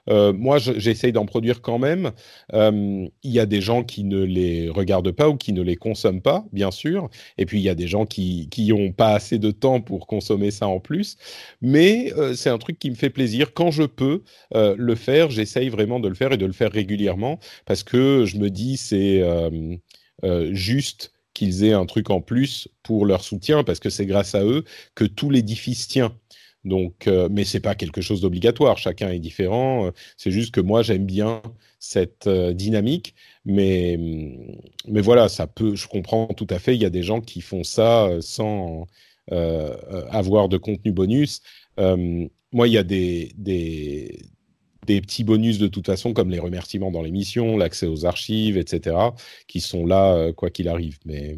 [0.09, 2.11] Euh, moi, j'essaye d'en produire quand même.
[2.53, 5.75] Euh, il y a des gens qui ne les regardent pas ou qui ne les
[5.75, 7.09] consomment pas, bien sûr.
[7.39, 10.51] Et puis, il y a des gens qui n'ont pas assez de temps pour consommer
[10.51, 11.17] ça en plus.
[11.61, 13.53] Mais c'est un truc qui me fait plaisir.
[13.53, 14.21] Quand je peux
[14.53, 18.37] le faire, j'essaye vraiment de le faire et de le faire régulièrement parce que je
[18.37, 19.23] me dis, c'est
[20.51, 24.43] juste qu'ils aient un truc en plus pour leur soutien, parce que c'est grâce à
[24.43, 26.13] eux que tout l'édifice tient.
[26.65, 28.77] Donc, euh, mais c'est pas quelque chose d'obligatoire.
[28.77, 29.87] Chacun est différent.
[29.87, 31.41] Euh, c'est juste que moi j'aime bien
[31.79, 34.57] cette euh, dynamique, mais mm,
[34.89, 35.75] mais voilà, ça peut.
[35.75, 36.75] Je comprends tout à fait.
[36.75, 38.85] Il y a des gens qui font ça sans
[40.11, 41.41] avoir de contenu bonus.
[41.77, 44.19] moi, il y a des, des
[44.93, 48.95] des petits bonus de toute façon, comme les remerciements dans l'émission, l'accès aux archives, etc.,
[49.47, 50.97] qui sont là quoi qu'il arrive.
[51.05, 51.37] Mais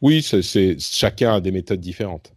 [0.00, 2.32] oui, c'est chacun a des méthodes différentes.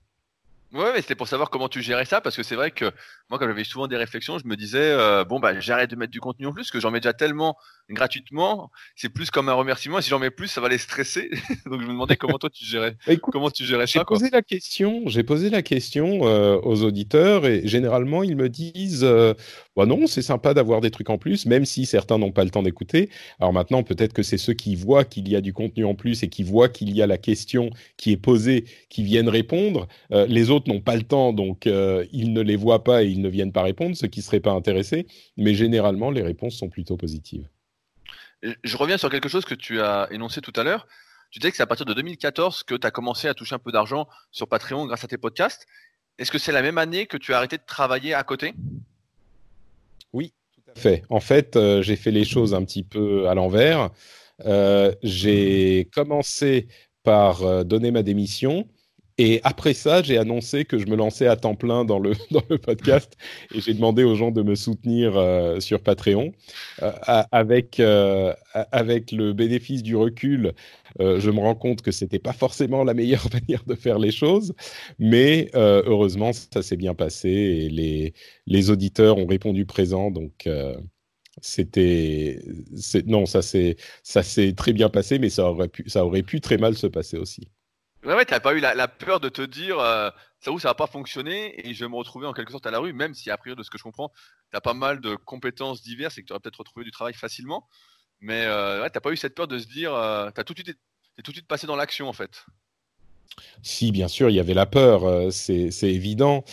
[0.73, 2.91] Ouais, mais c'était pour savoir comment tu gérais ça, parce que c'est vrai que
[3.34, 6.12] moi, quand j'avais souvent des réflexions, je me disais, euh, bon, bah, j'arrête de mettre
[6.12, 7.58] du contenu en plus, parce que j'en mets déjà tellement
[7.89, 11.32] gratuitement, c'est plus comme un remerciement, et si j'en mets plus, ça va les stresser.
[11.65, 14.00] Donc je me demandais comment toi tu gérais, bah, comment tu gérais ça.
[14.00, 18.50] J'ai posé la question, j'ai posé la question euh, aux auditeurs, et généralement, ils me
[18.50, 19.34] disent, euh,
[19.76, 22.52] bah non, c'est sympa d'avoir des trucs en plus, même si certains n'ont pas le
[22.52, 23.10] temps d'écouter.
[23.39, 26.22] Alors maintenant, peut-être que c'est ceux qui voient qu'il y a du contenu en plus
[26.22, 29.88] et qui voient qu'il y a la question qui est posée, qui viennent répondre.
[30.12, 33.22] les autres n'ont pas le temps, donc euh, ils ne les voient pas et ils
[33.23, 35.07] ne viennent pas répondre, ceux qui ne seraient pas intéressés.
[35.38, 37.47] Mais généralement, les réponses sont plutôt positives.
[38.63, 40.88] Je reviens sur quelque chose que tu as énoncé tout à l'heure.
[41.31, 43.59] Tu disais que c'est à partir de 2014 que tu as commencé à toucher un
[43.59, 45.65] peu d'argent sur Patreon grâce à tes podcasts.
[46.19, 48.53] Est-ce que c'est la même année que tu as arrêté de travailler à côté?
[50.12, 51.03] Oui, tout à fait.
[51.09, 53.89] En fait, euh, j'ai fait les choses un petit peu à l'envers.
[54.45, 56.67] Euh, j'ai commencé
[57.03, 58.67] par donner ma démission
[59.17, 62.43] et après ça, j'ai annoncé que je me lançais à temps plein dans le, dans
[62.49, 63.15] le podcast
[63.54, 66.34] et j'ai demandé aux gens de me soutenir euh, sur Patreon.
[66.82, 66.91] Euh,
[67.32, 68.34] avec, euh,
[68.71, 70.54] avec le bénéfice du recul,
[70.99, 74.54] je me rends compte que c'était pas forcément la meilleure manière de faire les choses,
[74.99, 78.13] mais heureusement, ça s'est bien passé et les,
[78.47, 80.12] les auditeurs ont répondu présent.
[80.12, 80.47] Donc,
[81.41, 82.39] c'était.
[83.06, 83.76] Non, ça s'est
[84.56, 87.49] très bien passé, mais ça aurait, pu, ça aurait pu très mal se passer aussi.
[88.05, 90.73] Ouais, ouais, t'as pas eu la, peur de te dire euh, ça où ça va
[90.73, 93.31] pas fonctionner et je vais me retrouver en quelque sorte à la rue, même si
[93.31, 94.11] a priori de ce que je comprends,
[94.51, 97.67] t'as pas mal de compétences diverses et que tu aurais peut-être retrouvé du travail facilement.
[98.19, 100.59] Mais euh, ouais, t'as pas eu cette peur de se dire, euh, t'as tout de
[100.59, 100.77] suite,
[101.23, 102.45] tout de suite passé dans l'action en fait.
[103.61, 106.43] Si, bien sûr, il y avait la peur, euh, c'est évident.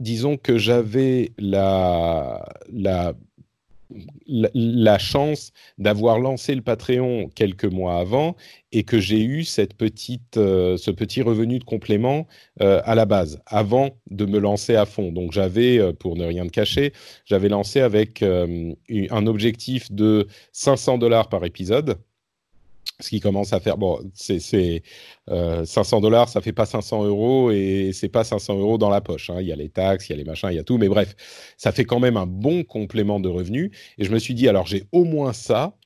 [0.00, 3.14] disons que j'avais la, la
[4.26, 8.36] la, chance d'avoir lancé le Patreon quelques mois avant
[8.72, 12.26] et que j'ai eu cette petite, euh, ce petit revenu de complément
[12.60, 15.12] euh, à la base, avant de me lancer à fond.
[15.12, 16.92] Donc j'avais, euh, pour ne rien te cacher,
[17.24, 21.98] j'avais lancé avec un objectif de 500 dollars par épisode
[23.00, 24.82] ce qui commence à faire bon c'est
[25.28, 29.30] 500 dollars ça fait pas 500 euros et c'est pas 500 euros dans la poche
[29.30, 29.38] hein.
[29.40, 30.88] il y a les taxes il y a les machins il y a tout mais
[30.88, 31.14] bref
[31.56, 34.66] ça fait quand même un bon complément de revenus et je me suis dit alors
[34.66, 35.76] j'ai au moins ça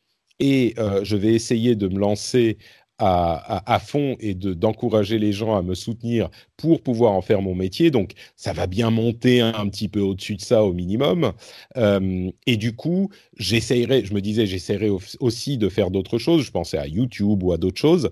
[0.40, 2.59] et je vais essayer de me lancer
[2.99, 7.91] à, fond et d'encourager les gens à me soutenir pour pouvoir en faire mon métier.
[7.91, 11.33] Donc, ça va bien monter un, petit peu au-dessus de ça au minimum.
[11.77, 16.43] Euh, et du coup, j'essayerai, je me disais, j'essaierai aussi de faire d'autres choses.
[16.43, 18.11] Je pensais à YouTube ou à d'autres choses.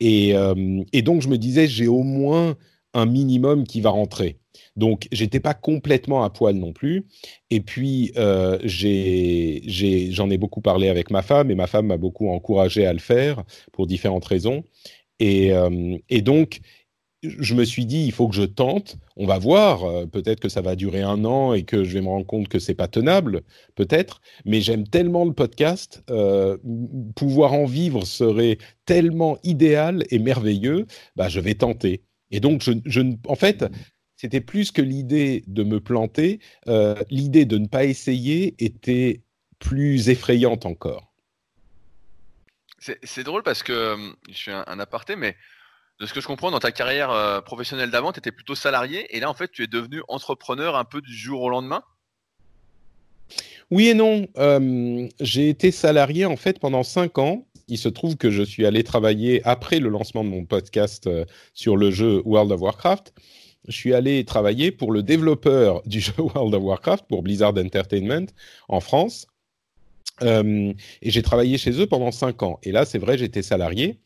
[0.00, 2.56] Et, euh, et donc, je me disais, j'ai au moins
[2.96, 4.38] un minimum qui va rentrer.
[4.76, 7.06] Donc, j'étais pas complètement à poil non plus.
[7.50, 12.30] Et puis, euh, j'en ai, beaucoup parlé avec ma femme et ma femme m'a beaucoup
[12.30, 14.64] encouragé à le faire pour différentes raisons.
[15.20, 16.60] Et, euh, donc,
[17.22, 18.96] je me suis dit, il faut que je tente.
[19.16, 19.84] On va voir.
[19.84, 22.48] Euh, peut-être que ça va durer un an et que je vais me rendre compte
[22.48, 23.42] que c'est pas tenable,
[23.74, 24.20] peut-être.
[24.44, 26.02] Mais j'aime tellement le podcast,
[27.14, 30.86] pouvoir en vivre serait tellement idéal et merveilleux.
[31.16, 32.05] Bah, je vais tenter.
[32.30, 33.64] Et donc, je, je, en fait,
[34.16, 39.22] c'était plus que l'idée de me planter, euh, l'idée de ne pas essayer était
[39.58, 41.12] plus effrayante encore.
[43.02, 43.96] C'est drôle parce que euh,
[44.28, 45.36] je suis un, aparté, mais
[45.98, 49.16] de ce que je comprends, dans ta carrière euh, professionnelle d'avant, tu étais plutôt salarié
[49.16, 51.82] et là, en fait, tu es devenu entrepreneur un peu du jour au lendemain?
[53.70, 54.28] Oui et non.
[55.20, 57.44] J'ai été salarié en fait pendant cinq ans.
[57.68, 61.10] Il se trouve que je suis allé travailler après le lancement de mon podcast
[61.52, 63.12] sur le jeu World of Warcraft
[63.68, 68.26] je suis allé travailler pour le développeur du jeu World of Warcraft, pour Blizzard Entertainment,
[68.68, 69.26] en France.
[70.22, 72.58] Euh, et j'ai travaillé chez eux pendant cinq ans.
[72.62, 73.98] Et là, c'est vrai, j'étais salarié.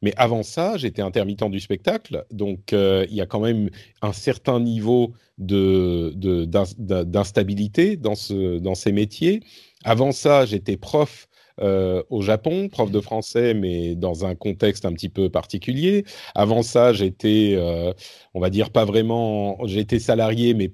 [0.00, 2.24] Mais avant ça, j'étais intermittent du spectacle.
[2.30, 3.68] Donc, euh, il y a quand même
[4.00, 9.42] un certain niveau d'instabilité dans ces métiers.
[9.84, 11.27] Avant ça, j'étais prof
[11.60, 16.04] euh, au Japon, prof de français, mais dans un contexte un petit peu particulier.
[16.34, 17.92] Avant ça, j'étais, euh,
[18.34, 20.70] on va dire, pas vraiment, j'étais salarié, mais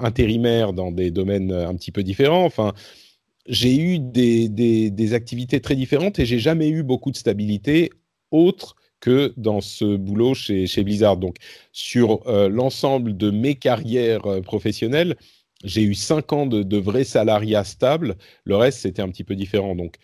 [0.00, 2.44] intérimaire dans des domaines un petit peu différents.
[2.44, 2.72] Enfin,
[3.46, 7.90] j'ai eu des, activités très différentes et j'ai jamais eu beaucoup de stabilité
[8.30, 11.16] autre que dans ce boulot chez, chez Blizzard.
[11.16, 11.36] Donc,
[11.72, 15.16] sur euh, l'ensemble de mes carrières professionnelles,
[15.64, 18.16] j'ai eu cinq ans de, de vrai salariat stable.
[18.44, 19.74] Le reste, c'était un petit peu différent.
[19.74, 19.96] Donc,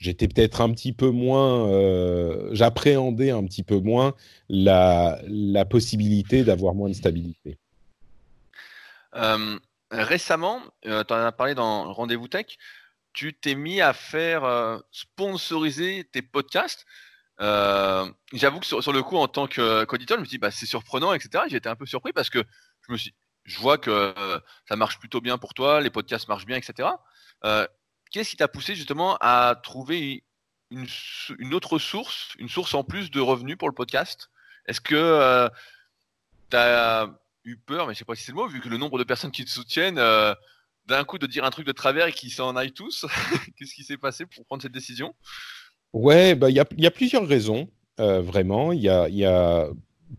[0.00, 4.14] j'étais peut-être un petit peu moins, euh, j'appréhendais un petit peu moins
[4.48, 5.20] la,
[5.68, 7.58] possibilité d'avoir moins de stabilité.
[9.14, 9.58] Euh,
[9.90, 12.46] récemment, tu en as parlé dans Rendez-vous Tech,
[13.12, 16.86] tu t'es mis à faire sponsoriser tes podcasts.
[17.38, 21.44] J'avoue que sur, le coup, en tant qu'auditeur, je me dit, bah, c'est surprenant, etc.
[21.50, 22.42] Été un peu surpris parce que
[22.86, 23.14] je me suis,
[23.50, 24.14] je vois que
[24.68, 26.88] ça marche plutôt bien pour toi, les podcasts marchent bien, etc.
[28.10, 30.24] Qu'est-ce qui t'a poussé justement à trouver
[30.70, 34.30] une, autre source, une source en plus de revenus pour le podcast?
[34.66, 35.48] Est-ce que
[36.50, 37.08] tu as
[37.44, 39.04] eu peur, mais je sais pas si c'est le mot, vu que le nombre de
[39.04, 40.00] personnes qui te soutiennent,
[40.86, 43.06] d'un coup de dire un truc de travers et qu'ils s'en aillent tous
[43.56, 45.14] Qu'est-ce qui s'est passé pour prendre cette décision?
[45.92, 48.72] Ouais, bah, il y, a, y, a, plusieurs raisons, vraiment.
[48.72, 49.68] Il y a,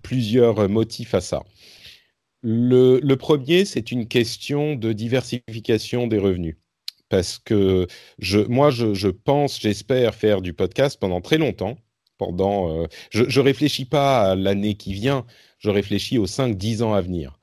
[0.01, 1.43] plusieurs motifs à ça.
[2.43, 6.57] Le, premier, c'est une question de diversification des revenus.
[7.09, 7.87] Parce que
[8.47, 11.77] moi, je, pense, j'espère faire du podcast pendant très longtemps.
[12.17, 15.25] Pendant, je ne réfléchis pas à l'année qui vient,
[15.57, 17.39] je réfléchis aux 5-10 ans à venir.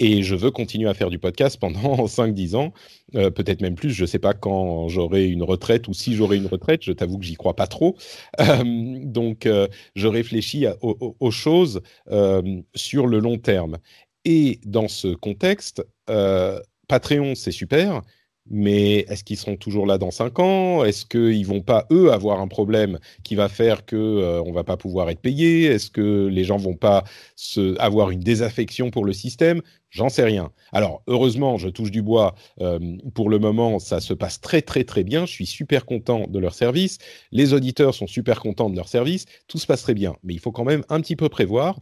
[0.00, 2.72] Et je veux continuer à faire du podcast pendant 5-10 ans,
[3.16, 3.90] euh, peut-être même plus.
[3.90, 6.84] Je ne sais pas quand j'aurai une retraite ou si j'aurai une retraite.
[6.84, 7.96] Je t'avoue que j'y crois pas trop.
[8.40, 11.82] Euh, donc, euh, je réfléchis aux, choses
[12.74, 13.78] sur le long terme.
[14.24, 15.82] Et dans ce contexte,
[16.88, 18.02] Patreon, c'est super,
[18.50, 20.84] mais est-ce qu'ils seront toujours là dans 5 ans?
[20.84, 24.76] Est-ce qu'ils vont pas, eux, avoir un problème qui va faire qu'on euh, va pas
[24.76, 25.64] pouvoir être payé?
[25.64, 27.04] Est-ce que les gens vont pas
[27.78, 29.60] avoir une désaffection pour le système?
[29.90, 30.50] J'en sais rien.
[30.72, 32.34] Alors, heureusement, je touche du bois.
[32.60, 32.78] Euh,
[33.14, 35.24] pour le moment, ça se passe très, très, très bien.
[35.26, 36.98] Je suis super content de leur service.
[37.32, 39.24] Les auditeurs sont super contents de leur service.
[39.46, 40.16] Tout se passe très bien.
[40.22, 41.80] Mais il faut quand même un petit peu prévoir.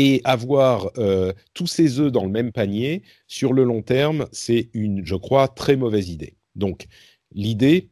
[0.00, 4.68] Et avoir euh, tous ces œufs dans le même panier, sur le long terme, c'est
[4.72, 6.36] une, je crois, très mauvaise idée.
[6.54, 6.86] Donc,
[7.32, 7.88] l'idée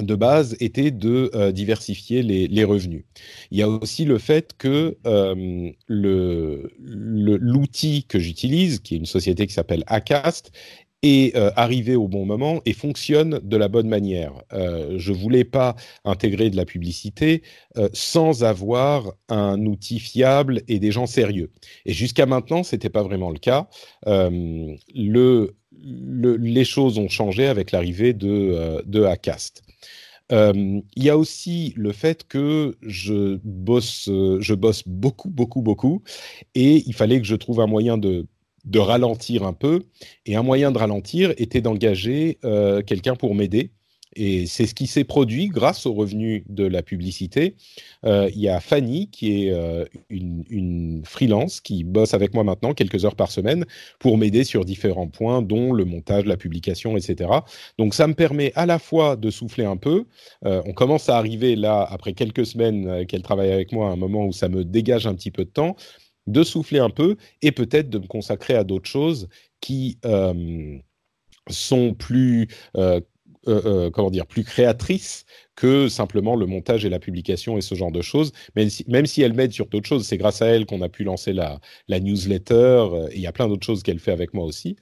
[0.00, 3.02] de base était de euh, diversifier les, revenus.
[3.50, 9.48] Il y a aussi le fait que euh, l'outil que j'utilise, qui est une société
[9.48, 10.52] qui s'appelle Acast,
[11.02, 14.32] est euh, arrivé au bon moment et fonctionne de la bonne manière.
[14.52, 17.42] Euh, je voulais pas intégrer de la publicité
[17.76, 21.50] euh, sans avoir un outil fiable et des gens sérieux.
[21.84, 23.68] Et jusqu'à maintenant, c'était pas vraiment le cas.
[24.06, 29.62] Le, les choses ont changé avec l'arrivée de, de Acast.
[30.30, 36.02] Il y a aussi le fait que je bosse, je bosse beaucoup, beaucoup, beaucoup,
[36.54, 38.26] et il fallait que je trouve un moyen de
[38.66, 39.84] de ralentir un peu.
[40.26, 43.70] Et un moyen de ralentir était d'engager euh, quelqu'un pour m'aider.
[44.18, 47.54] Et c'est ce qui s'est produit grâce aux revenus de la publicité.
[48.06, 52.42] Euh, il y a Fanny, qui est euh, une, une, freelance, qui bosse avec moi
[52.42, 53.66] maintenant quelques heures par semaine
[53.98, 57.30] pour m'aider sur différents points, dont le montage, la publication, etc.
[57.78, 60.06] Donc ça me permet à la fois de souffler un peu.
[60.42, 64.24] on commence à arriver là, après quelques semaines qu'elle travaille avec moi, à un moment
[64.24, 65.76] où ça me dégage un petit peu de temps
[66.26, 69.28] de souffler un peu et peut-être de me consacrer à d'autres choses
[69.60, 70.78] qui euh,
[71.48, 73.00] sont plus, euh,
[73.48, 77.92] euh, comment dire, plus créatrices que simplement le montage et la publication et ce genre
[77.92, 78.32] de choses.
[78.56, 80.88] Même si, même si elle m'aide sur d'autres choses, c'est grâce à elle qu'on a
[80.88, 84.34] pu lancer la, la newsletter et il y a plein d'autres choses qu'elle fait avec
[84.34, 84.76] moi aussi.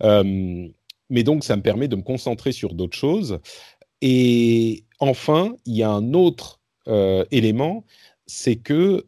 [0.00, 3.40] mais donc, ça me permet de me concentrer sur d'autres choses.
[4.00, 6.60] Et enfin, il y a un autre
[7.30, 7.84] élément,
[8.26, 9.04] c'est que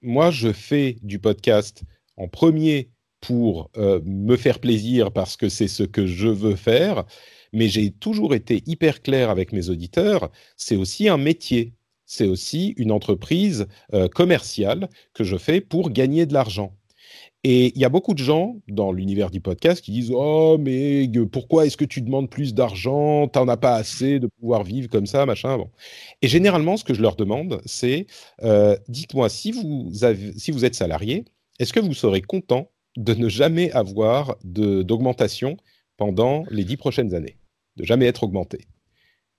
[0.00, 1.82] moi, je fais du podcast
[2.16, 7.04] en premier pour me faire plaisir parce que c'est ce que je veux faire,
[7.52, 11.74] mais j'ai toujours été hyper clair avec mes auditeurs, c'est aussi un métier,
[12.06, 13.66] c'est aussi une entreprise
[14.14, 16.76] commerciale que je fais pour gagner de l'argent.
[17.42, 21.10] Et il y a beaucoup de gens dans l'univers du podcast qui disent Oh, mais
[21.32, 23.28] pourquoi est-ce que tu demandes plus d'argent?
[23.28, 25.56] T'en as pas assez de pouvoir vivre comme ça, machin.
[25.56, 25.70] Bon.
[26.20, 28.06] Et généralement, ce que je leur demande, c'est
[28.42, 29.90] euh, Dites-moi, si vous,
[30.36, 31.24] si vous êtes salarié,
[31.58, 35.56] est-ce que vous serez content de ne jamais avoir d'augmentation
[35.96, 37.38] pendant les dix prochaines années?
[37.76, 38.66] De jamais être augmenté?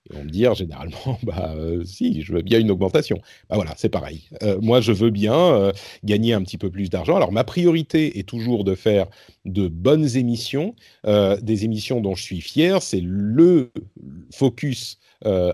[0.10, 3.18] Ils vont me dire généralement, bah euh, si, je veux bien une augmentation.
[3.50, 4.24] Bah voilà, c'est pareil.
[4.44, 5.72] Euh, moi, je veux bien euh,
[6.04, 7.16] gagner un petit peu plus d'argent.
[7.16, 9.08] Alors ma priorité est toujours de faire
[9.46, 12.82] de bonnes émissions, des émissions dont je suis fier.
[12.82, 13.72] C'est le
[14.32, 15.00] focus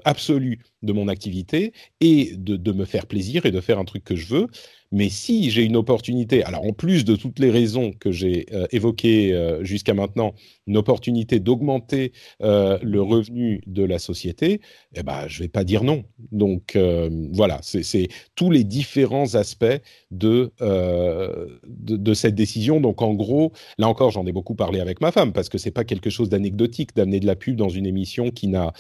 [0.06, 4.04] absolu de mon activité et de, de, me faire plaisir et de faire un truc
[4.04, 4.48] que je veux.
[4.92, 8.68] Mais si j'ai une opportunité, alors en plus de toutes les raisons que j'ai euh,
[8.72, 10.34] évoquées euh, jusqu'à maintenant,
[10.66, 14.62] une opportunité d'augmenter euh, le revenu de la société,
[14.96, 16.04] eh ben, je ne vais pas dire non.
[16.32, 16.78] Donc
[17.32, 19.66] voilà, c'est tous les différents aspects
[20.12, 21.60] de, de,
[21.98, 22.80] de, cette décision.
[22.80, 25.68] Donc en gros, là encore, j'en ai beaucoup parlé avec ma femme, parce que ce
[25.68, 28.74] n'est pas quelque chose d'anecdotique d'amener de la pub dans une émission qui n'a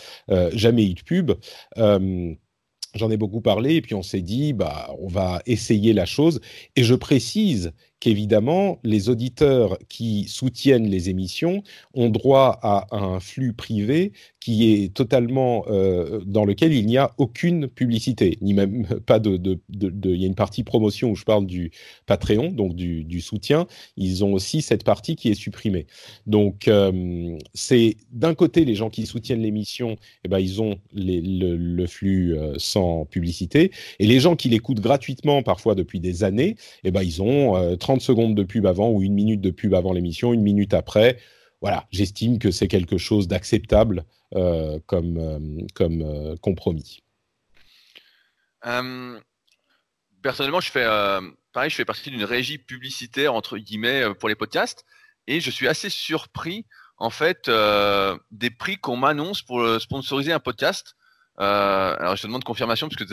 [0.53, 1.32] jamais eu de pub
[2.98, 6.41] j'en ai beaucoup parlé et puis on s'est dit bah on va essayer la chose.
[6.76, 13.54] Et je précise qu'évidemment, les auditeurs qui soutiennent les émissions ont droit à un flux
[13.54, 14.14] privé
[14.48, 19.60] qui est totalement euh, dans lequel il n'y a aucune publicité, ni même pas de,
[19.74, 21.72] Il y a une partie promotion où je parle du
[22.06, 23.68] Patreon, donc du, soutien.
[23.98, 25.86] Ils ont aussi cette partie qui est supprimée.
[26.28, 31.86] Donc, euh, c'est d'un côté les gens qui soutiennent l'émission, eh ben, ils ont le,
[31.86, 36.91] flux euh, sans publicité, et les gens qui l'écoutent gratuitement, parfois depuis des années, eh
[36.91, 40.34] ben, ils ont 30 secondes de pub avant ou une minute de pub avant l'émission,
[40.34, 41.18] une minute après
[41.62, 47.02] voilà, j'estime que c'est quelque chose d'acceptable euh, comme, euh, comme euh, compromis.
[50.22, 50.86] personnellement, je fais
[51.54, 54.84] pareil, je fais partie d'une régie publicitaire entre guillemets pour les podcasts
[55.26, 56.66] et je suis assez surpris
[56.98, 57.50] en fait
[58.32, 60.96] des prix qu'on m'annonce pour sponsoriser un podcast.
[61.38, 63.06] alors je te demande confirmation parce que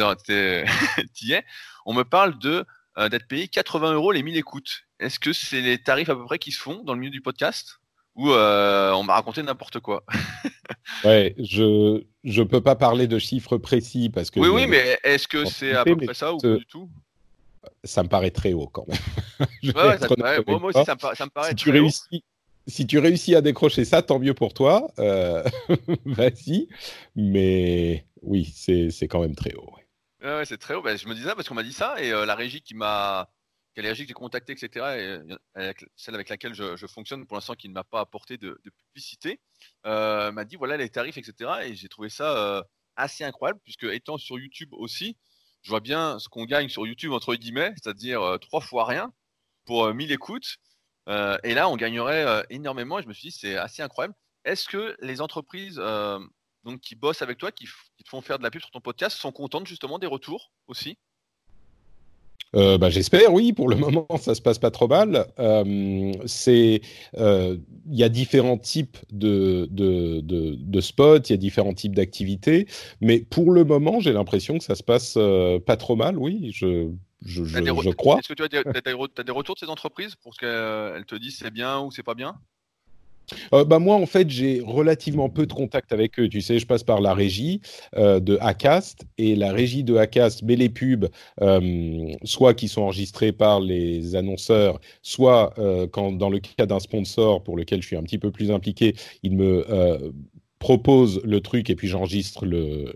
[1.15, 1.45] tu y es.
[1.87, 2.67] On me parle de
[2.97, 4.85] d'être payé 80 euros les 1000 écoutes.
[5.01, 7.21] Est-ce que c'est les tarifs à peu près qui se font dans le milieu du
[7.21, 7.81] podcast?
[8.17, 10.05] Où euh, on m'a raconté n'importe quoi?
[11.05, 14.39] ouais, je je peux pas parler de chiffres précis parce que.
[14.39, 16.89] Oui, oui, mais est-ce que c'est à peu près ça ou pas du tout?
[17.83, 18.99] Ça me paraît très haut quand même.
[19.75, 20.07] ouais, ça
[20.47, 22.25] moi, aussi, ça me, paraît si très tu réussis,
[22.69, 24.87] Si tu réussis à décrocher ça, tant mieux pour toi.
[25.01, 25.43] Euh,
[26.05, 26.69] vas-y.
[27.17, 29.73] Mais oui, c'est quand même très haut.
[30.25, 30.83] Ouais, c'est très haut.
[30.83, 32.75] Ben, je me disais ça parce qu'on m'a dit ça et euh, la régie qui
[32.75, 33.29] m'a
[33.75, 35.21] quelle que j'ai contacté, etc.,
[35.57, 38.61] et celle avec laquelle je, fonctionne pour l'instant qui ne m'a pas apporté de,
[38.93, 39.41] publicité,
[39.87, 41.51] euh, m'a dit voilà les tarifs, etc.
[41.65, 42.63] Et j'ai trouvé ça euh,
[42.97, 45.17] assez incroyable, puisque étant sur YouTube aussi,
[45.63, 49.13] je vois bien ce qu'on gagne sur YouTube entre guillemets, c'est-à-dire euh, trois fois rien
[49.65, 50.57] pour 1000 écoutes.
[51.09, 52.99] et là, on gagnerait énormément.
[52.99, 54.15] Et je me suis dit c'est assez incroyable.
[54.45, 55.81] Est-ce que les entreprises
[56.65, 58.81] donc, qui bossent avec toi, qui, qui te font faire de la pub sur ton
[58.81, 60.97] podcast, sont contentes justement des retours aussi?
[62.55, 63.53] Euh, bah, J'espère, oui.
[63.53, 65.27] Pour le moment, ça se passe pas trop mal.
[65.39, 66.81] Euh, c'est,
[67.17, 67.57] euh,
[67.87, 71.95] il y a différents types de, de, de, de spots, il y a différents types
[71.95, 72.67] d'activités,
[73.01, 75.19] mais pour le moment, j'ai l'impression que ça se passe
[75.67, 76.19] pas trop mal.
[76.19, 76.91] Oui, je,
[77.25, 78.19] je, je, je crois.
[78.19, 81.15] Est-ce que tu as des, as des, retours de ces entreprises pour ce qu'elles te
[81.15, 82.37] disent c'est bien ou c'est pas bien?
[83.53, 86.29] Euh, bah moi, en fait, j'ai relativement peu de contact avec eux.
[86.29, 87.61] Tu sais, je passe par la régie
[87.97, 91.09] euh, de Acast et la régie de Acast met les pubs,
[91.41, 95.55] euh, soit qui sont enregistrées par les annonceurs, soit
[95.93, 98.95] quand, dans le cas d'un sponsor pour lequel je suis un petit peu plus impliqué,
[99.23, 99.65] il me
[100.59, 102.93] propose le truc et puis j'enregistre le,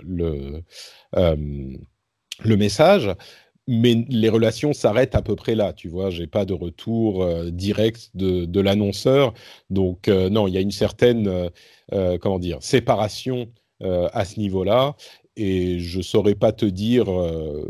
[2.45, 3.11] le message
[3.69, 6.09] mais les relations s'arrêtent à peu près là, tu vois.
[6.09, 9.35] J'ai pas de retour euh, direct de, l'annonceur,
[9.69, 11.51] donc euh, non, il y a une certaine,
[11.93, 14.97] euh, comment dire, séparation à ce niveau-là.
[15.37, 17.07] Et je saurais pas te dire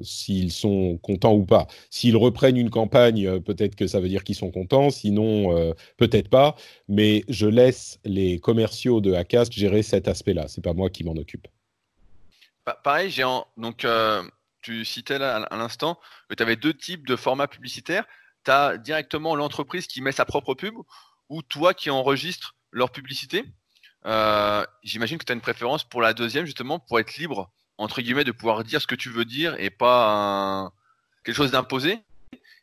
[0.02, 1.66] s'ils sont contents ou pas.
[1.90, 4.88] S'ils reprennent une campagne, peut-être que ça veut dire qu'ils sont contents.
[4.88, 6.56] Sinon, peut-être pas.
[6.88, 10.46] Mais je laisse les commerciaux de Acast gérer cet aspect-là.
[10.48, 11.46] C'est pas moi qui m'en occupe.
[12.82, 13.24] Pareil, j'ai
[13.58, 13.84] donc
[14.62, 15.98] tu citais là à l'instant
[16.28, 18.04] que tu avais deux types de formats publicitaires.
[18.44, 20.74] Tu as directement l'entreprise qui met sa propre pub
[21.28, 23.44] ou toi qui enregistres leur publicité.
[24.06, 28.00] Euh, j'imagine que tu as une préférence pour la deuxième, justement, pour être libre, entre
[28.00, 30.72] guillemets, de pouvoir dire ce que tu veux dire et pas
[31.24, 31.98] quelque chose d'imposé.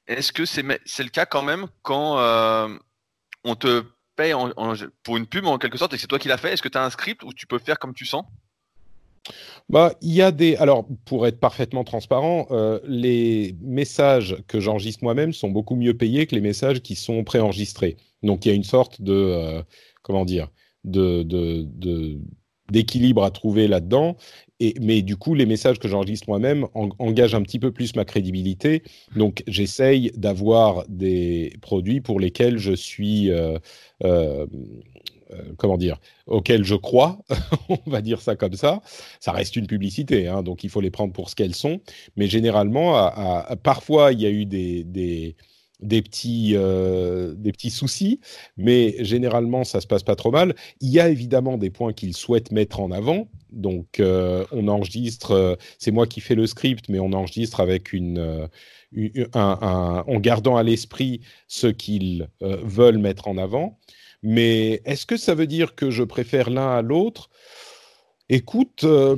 [0.07, 2.77] Est-ce que c'est le cas quand même quand euh,
[3.43, 3.83] on te
[4.15, 4.33] paye
[5.03, 6.69] pour une pub en quelque sorte et que c'est toi qui l'as fait Est-ce que
[6.69, 8.25] tu as un script où tu peux faire comme tu sens?
[9.69, 10.55] Bah, il y a des.
[10.57, 16.27] Alors, pour être parfaitement transparent, euh, les messages que j'enregistre moi-même sont beaucoup mieux payés
[16.27, 17.97] que les messages qui sont préenregistrés.
[18.21, 19.13] Donc, il y a une sorte de.
[19.13, 19.63] Euh,
[20.03, 20.49] comment dire
[20.83, 21.23] de,
[22.71, 24.17] d'équilibre à trouver là-dedans.
[24.59, 28.05] Et, mais du coup, les messages que j'enregistre moi-même engagent un petit peu plus ma
[28.05, 28.83] crédibilité.
[29.15, 33.31] Donc, j'essaye d'avoir des produits pour lesquels je suis.
[33.31, 33.57] Euh,
[35.57, 37.19] comment dire, auxquelles je crois,
[37.69, 38.81] on va dire ça comme ça.
[39.19, 41.81] Ça reste une publicité, hein, donc il faut les prendre pour ce qu'elles sont.
[42.15, 43.11] Mais généralement,
[43.63, 45.35] parfois, il y a eu des
[46.01, 48.19] petits, euh, des petits soucis,
[48.57, 50.55] mais généralement, ça se passe pas trop mal.
[50.81, 53.27] Il y a évidemment des points qu'ils souhaitent mettre en avant.
[53.51, 58.49] Donc, euh, on enregistre, c'est moi qui fais le script, mais on enregistre avec une,
[59.33, 63.79] en gardant à l'esprit ce qu'ils veulent mettre en avant.
[64.25, 67.29] Mais est-ce que ça veut dire que je préfère l'un à l'autre?
[68.27, 69.15] Écoute, euh,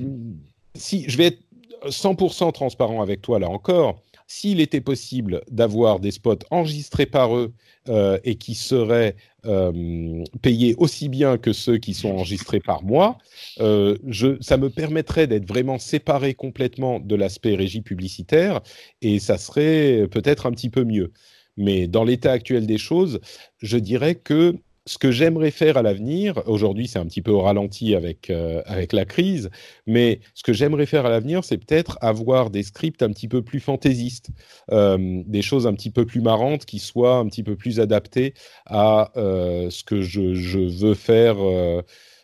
[0.76, 1.40] si je vais être
[1.86, 7.54] 100% transparent avec toi là encore, s'il était possible d'avoir des spots enregistrés par eux
[7.88, 13.18] euh, et qui seraient euh, payés aussi bien que ceux qui sont enregistrés par moi,
[13.58, 18.60] ça me permettrait d'être vraiment séparé complètement de l'aspect régie publicitaire
[19.02, 21.14] et ça serait peut-être un petit peu mieux.
[21.56, 23.22] Mais dans l'état actuel des choses,
[23.60, 24.58] je dirais que
[24.88, 28.62] ce que j'aimerais faire à l'avenir, aujourd'hui c'est un petit peu au ralenti avec, euh,
[28.66, 29.50] avec la crise,
[29.86, 33.42] mais ce que j'aimerais faire à l'avenir, c'est peut-être avoir des scripts un petit peu
[33.42, 34.30] plus fantaisistes,
[34.72, 38.34] euh, des choses un petit peu plus marrantes qui soient un petit peu plus adaptées
[38.66, 41.36] à euh, ce que je, je veux faire,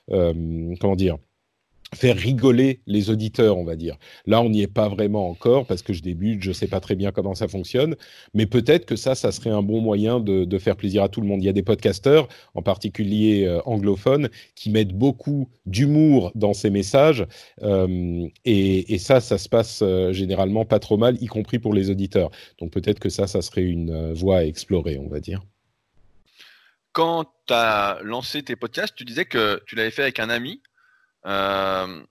[0.10, 1.18] comment dire,
[1.94, 3.98] faire rigoler les auditeurs, on va dire.
[4.26, 6.80] Là, on n'y est pas vraiment encore parce que je débute, je ne sais pas
[6.80, 7.96] très bien comment ça fonctionne,
[8.34, 11.28] mais peut-être que ça, ça serait un bon moyen de, faire plaisir à tout le
[11.28, 11.42] monde.
[11.42, 16.70] Il y a des podcasteurs, en particulier euh, anglophones, qui mettent beaucoup d'humour dans ces
[16.70, 17.26] messages,
[17.64, 21.90] euh, et, ça, ça se passe euh, généralement pas trop mal, y compris pour les
[21.90, 22.30] auditeurs.
[22.60, 25.42] Donc peut-être que ça, ça serait une voie à explorer, on va dire.
[26.94, 30.62] Quand tu as lancé tes podcasts, tu disais que tu l'avais fait avec un ami.
[31.26, 32.02] Euh,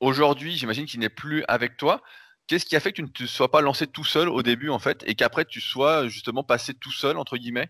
[0.00, 2.02] aujourd'hui, j'imagine qu'il n'est plus avec toi.
[2.46, 4.70] Qu'est-ce qui a fait que tu ne te sois pas lancé tout seul au début,
[4.70, 7.68] en fait, et qu'après tu sois justement passé tout seul, entre guillemets?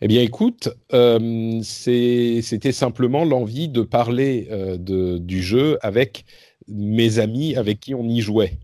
[0.00, 4.76] Eh bien, écoute, euh, c'était simplement l'envie de parler euh,
[5.18, 6.24] du jeu avec
[6.68, 8.58] mes amis avec qui on y jouait.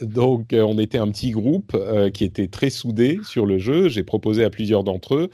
[0.00, 1.74] Donc, on était un petit groupe
[2.12, 3.88] qui était très soudé sur le jeu.
[3.88, 5.30] J'ai proposé à plusieurs d'entre eux.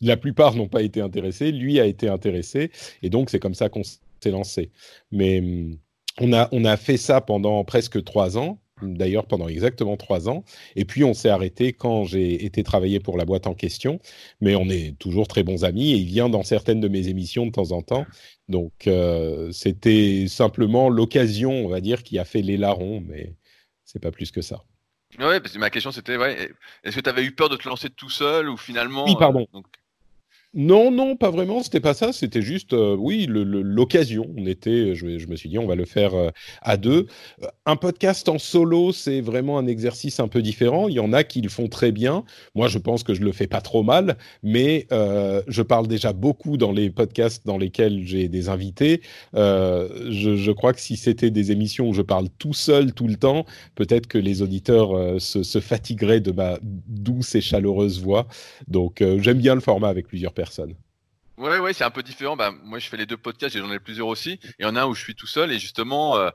[0.00, 1.52] La plupart n'ont pas été intéressés.
[1.52, 2.70] Lui a été intéressé.
[3.02, 4.70] Et donc, c'est comme ça qu'on s'est lancé.
[5.10, 5.78] Mais hum,
[6.20, 8.60] on a, on a fait ça pendant presque trois ans.
[8.80, 10.44] D'ailleurs, pendant exactement trois ans.
[10.76, 13.98] Et puis, on s'est arrêté quand j'ai été travailler pour la boîte en question.
[14.40, 17.46] Mais on est toujours très bons amis et il vient dans certaines de mes émissions
[17.46, 18.06] de temps en temps.
[18.48, 23.34] Donc, euh, c'était simplement l'occasion, on va dire, qui a fait les larrons, mais
[23.84, 24.62] c'est pas plus que ça.
[25.18, 26.50] Oui, parce que ma question c'était, ouais,
[26.84, 29.06] est-ce que tu avais eu peur de te lancer tout seul ou finalement.
[29.06, 29.46] Oui, pardon.
[29.54, 29.60] Euh,
[30.58, 31.62] non, non, pas vraiment.
[31.62, 32.12] C'était pas ça.
[32.12, 34.26] C'était juste, euh, oui, l'occasion.
[34.36, 36.30] On était, je, me suis dit, on va le faire euh,
[36.62, 37.06] à deux.
[37.44, 40.88] Euh, un podcast en solo, c'est vraiment un exercice un peu différent.
[40.88, 42.24] Il y en a qui le font très bien.
[42.56, 46.56] Moi, je pense que je le fais pas trop mal, mais je parle déjà beaucoup
[46.56, 49.02] dans les podcasts dans lesquels j'ai des invités.
[49.34, 53.44] Je, crois que si c'était des émissions où je parle tout seul tout le temps,
[53.76, 58.26] peut-être que les auditeurs se, se, fatigueraient de ma douce et chaleureuse voix.
[58.66, 60.47] Donc, j'aime bien le format avec plusieurs personnes.
[61.38, 62.36] Ouais, ouais, c'est un peu différent.
[62.36, 64.40] Bah, moi, je fais les deux podcasts, j'en ai plusieurs aussi.
[64.58, 66.30] Il y en a un où je suis tout seul et justement, euh,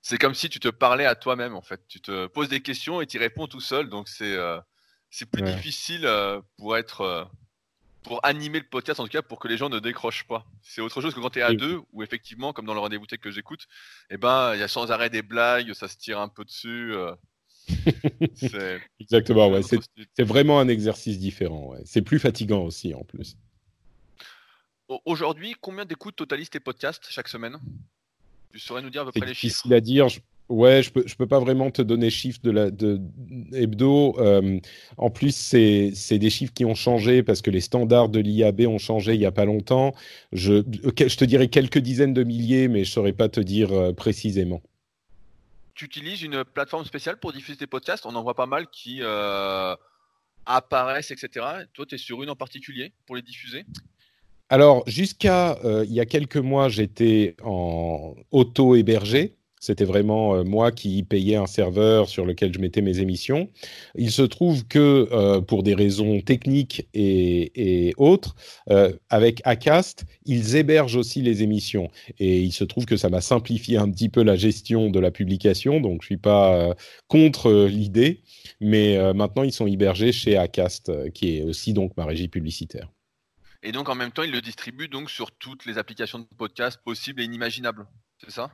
[0.00, 1.82] c'est comme si tu te parlais à toi-même en fait.
[1.86, 3.90] Tu te poses des questions et tu réponds tout seul.
[3.90, 4.58] Donc c'est euh,
[5.10, 7.28] c'est plus difficile euh, pour être
[8.02, 10.46] pour animer le podcast en tout cas pour que les gens ne décrochent pas.
[10.62, 13.06] C'est autre chose que quand tu es à deux où effectivement, comme dans le rendez-vous
[13.06, 13.66] tech que j'écoute,
[14.08, 16.94] eh ben il y a sans arrêt des blagues, ça se tire un peu dessus.
[19.00, 19.60] Exactement, ouais.
[19.62, 21.74] C'est vraiment un exercice différent.
[21.84, 23.36] C'est plus fatigant aussi en plus.
[25.04, 27.58] Aujourd'hui, combien d'écoutes totalisent tes podcasts chaque semaine?
[28.52, 29.54] Tu saurais nous dire à peu près les chiffres?
[29.54, 30.06] difficile à dire.
[30.48, 32.98] Ouais, je peux, je peux pas vraiment te donner chiffres de la de
[33.52, 34.18] hebdo.
[34.18, 34.58] Euh,
[34.96, 38.78] en plus, c'est des chiffres qui ont changé parce que les standards de l'IAB ont
[38.78, 39.94] changé il y a pas longtemps.
[40.32, 40.62] Je,
[40.96, 44.62] je te dirais quelques dizaines de milliers, mais je saurais pas te dire euh, précisément
[45.78, 48.04] tu utilises une plateforme spéciale pour diffuser tes podcasts?
[48.04, 49.76] On en voit pas mal qui euh,
[50.44, 51.46] apparaissent, etc.
[51.72, 53.64] Toi, tu es sur une en particulier pour les diffuser?
[54.50, 59.34] Alors, jusqu'à euh, il y a quelques mois, j'étais en auto-hébergé.
[59.60, 63.50] C'était vraiment euh, moi qui payais un serveur sur lequel je mettais mes émissions.
[63.96, 68.36] Il se trouve que euh, pour des raisons techniques et, autres,
[69.10, 71.90] avec Acast, ils hébergent aussi les émissions.
[72.18, 75.10] Et il se trouve que ça m'a simplifié un petit peu la gestion de la
[75.10, 75.80] publication.
[75.80, 76.74] Donc je suis pas
[77.08, 78.22] contre l'idée,
[78.60, 82.88] mais maintenant ils sont hébergés chez Acast, qui est aussi donc ma régie publicitaire.
[83.62, 86.80] Et donc en même temps, ils le distribuent donc sur toutes les applications de podcast
[86.84, 87.86] possibles et inimaginables.
[88.20, 88.50] C'est ça?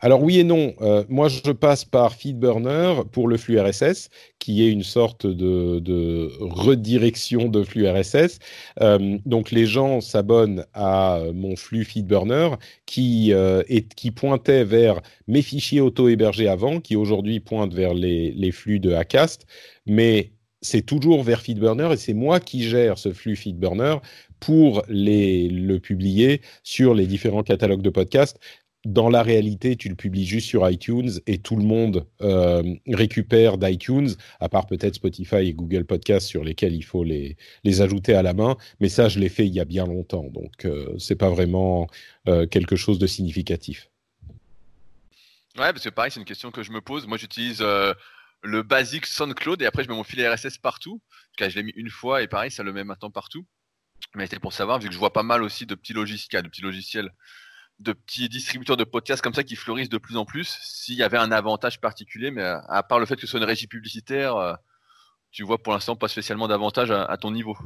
[0.00, 0.74] Alors oui et non.
[0.82, 6.30] Euh, moi, je passe par FeedBurner pour le flux RSS, qui est une sorte de,
[6.40, 8.38] redirection de flux RSS.
[8.80, 12.50] Euh, donc les gens s'abonnent à mon flux FeedBurner,
[12.84, 13.62] qui, euh,
[13.96, 19.46] qui pointait vers mes fichiers auto-hébergés avant, qui aujourd'hui pointent vers les, flux de Acast.
[19.86, 20.32] Mais
[20.64, 23.96] c'est toujours vers FeedBurner et c'est moi qui gère ce flux FeedBurner
[24.40, 28.38] pour le publier sur les différents catalogues de podcasts
[28.84, 33.56] dans la réalité, tu le publies juste sur iTunes et tout le monde euh, récupère
[33.58, 34.10] d'iTunes,
[34.40, 38.22] à part peut-être Spotify et Google Podcast sur lesquels il faut les, les ajouter à
[38.22, 38.56] la main.
[38.80, 41.86] Mais ça, je l'ai fait il y a bien longtemps, donc euh, c'est pas vraiment
[42.28, 43.88] euh, quelque chose de significatif.
[45.56, 47.06] Ouais, parce que pareil, c'est une question que je me pose.
[47.06, 47.64] Moi, j'utilise
[48.44, 51.00] le basique SoundCloud et après, je mets mon filet RSS partout.
[51.36, 53.44] Parce je l'ai mis une fois et pareil, ça le met maintenant partout.
[54.14, 56.48] Mais c'est pour savoir, vu que je vois pas mal aussi de petits logiciels, de
[56.48, 57.10] petits logiciels
[57.80, 61.02] de petits distributeurs de podcasts comme ça qui fleurissent de plus en plus, s'il y
[61.02, 64.36] avait un avantage particulier, mais à part le fait que ce soit une régie publicitaire,
[64.36, 64.54] euh,
[65.32, 67.56] tu vois pour l'instant pas spécialement d'avantage à, ton niveau.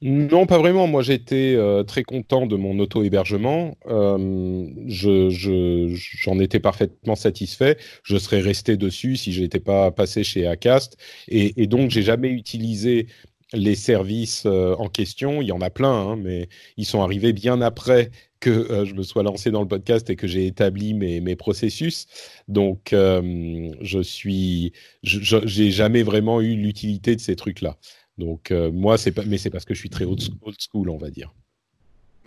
[0.00, 0.86] Non, pas vraiment.
[0.86, 3.76] Moi, j'étais euh, très content de mon auto-hébergement.
[3.86, 7.76] Euh, j'en étais parfaitement satisfait.
[8.04, 10.96] Je serais resté dessus si je n'étais pas passé chez Acast.
[11.28, 13.08] Et, et donc, j'ai jamais utilisé
[13.52, 15.42] les services euh, en question.
[15.42, 18.10] Il y en a plein, hein, mais ils sont arrivés bien après
[18.40, 22.06] que je me sois lancé dans le podcast et que j'ai établi mes, mes, processus.
[22.46, 24.72] Donc, je suis,
[25.02, 27.78] j'ai jamais vraiment eu l'utilité de ces trucs-là.
[28.18, 30.98] Donc euh, moi, c'est pas, mais c'est parce que je suis très old school, on
[30.98, 31.32] va dire.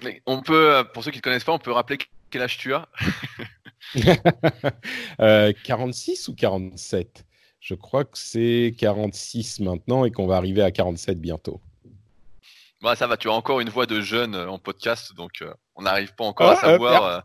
[0.03, 2.57] Mais on peut, euh, pour ceux qui ne connaissent pas, on peut rappeler quel âge
[2.57, 2.87] tu as?
[5.63, 7.25] 46 euh, ou 47
[7.59, 11.59] Je crois que c'est 46 maintenant et qu'on va arriver à 47 bientôt.
[12.81, 15.43] Bah, ça va, tu as encore une voix de jeune en podcast, donc
[15.75, 17.23] on n'arrive pas encore à ah, savoir.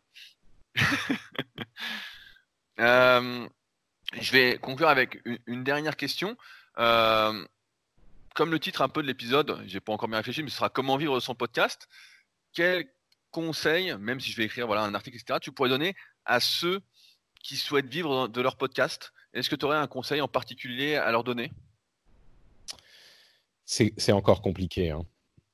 [4.21, 6.37] je vais conclure avec une, dernière question
[8.37, 10.68] comme le titre un peu de l'épisode, j'ai pas encore bien réfléchi, mais ce sera
[10.68, 11.89] comment vivre son podcast.
[12.53, 12.84] Quel
[13.30, 15.95] conseil, même si je vais écrire voilà un article, etc., tu pourrais donner
[16.26, 16.82] à ceux
[17.43, 19.14] qui souhaitent vivre de leur podcast?
[19.32, 21.51] Est-ce que tu aurais un conseil en particulier à leur donner?
[23.64, 24.91] C'est encore compliqué.
[24.91, 25.07] Hein.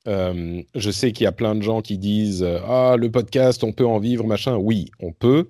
[0.08, 3.72] Euh, je sais qu'il y a plein de gens qui disent Ah, le podcast, on
[3.72, 4.56] peut en vivre, machin.
[4.56, 5.48] Oui, on peut,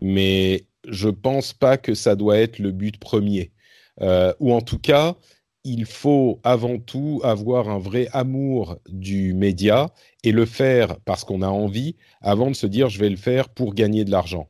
[0.00, 3.52] mais je pense pas que ça doit être le but premier.
[4.00, 5.16] Euh, ou en tout cas,
[5.64, 9.90] il faut avant tout avoir un vrai amour du média
[10.24, 13.48] et le faire parce qu'on a envie avant de se dire je vais le faire
[13.48, 14.48] pour gagner de l'argent.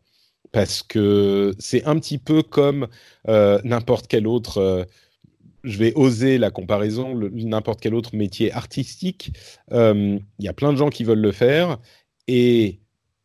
[0.53, 2.89] Parce que c'est un petit peu comme
[3.29, 4.85] euh, n'importe quel autre, euh,
[5.65, 9.33] je vais oser la comparaison, n'importe quel autre métier artistique.
[9.73, 11.79] Euh, il y a plein de gens qui veulent le faire
[12.27, 12.81] et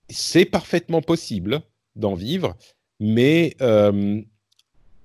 [0.09, 1.61] c'est parfaitement possible
[1.95, 2.55] d'en vivre,
[2.99, 3.55] mais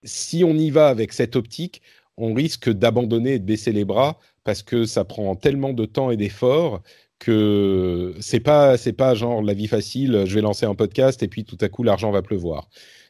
[0.04, 1.80] si on y va avec cette optique,
[2.16, 6.10] on risque d'abandonner et de baisser les bras parce que ça prend tellement de temps
[6.10, 6.82] et d'efforts
[7.18, 11.28] que c'est pas c'est pas genre la vie facile, je vais lancer un podcast et
[11.28, 12.68] puis tout à coup l'argent va pleuvoir.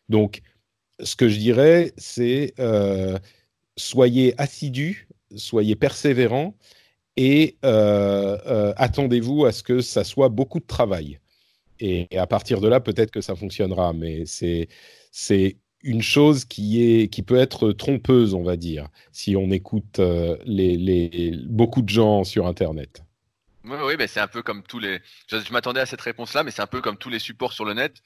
[0.09, 0.42] Donc
[1.00, 3.18] ce que je dirais c'est euh,
[3.76, 6.55] soyez assidus, soyez persévérants
[7.16, 11.18] et euh, euh, attendez-vous à ce que ça soit beaucoup de travail.
[11.80, 14.68] Et, et à partir de là, peut-être que ça fonctionnera, mais c'est
[15.11, 19.99] c'est une chose qui, est, qui peut être trompeuse, on va dire, si on écoute
[19.99, 23.03] euh, les, beaucoup de gens sur Internet.
[23.64, 25.01] Oui, oui c'est un peu comme tous les.
[25.28, 27.74] Je, m'attendais à cette réponse-là, mais c'est un peu comme tous les supports sur le
[27.74, 27.97] net.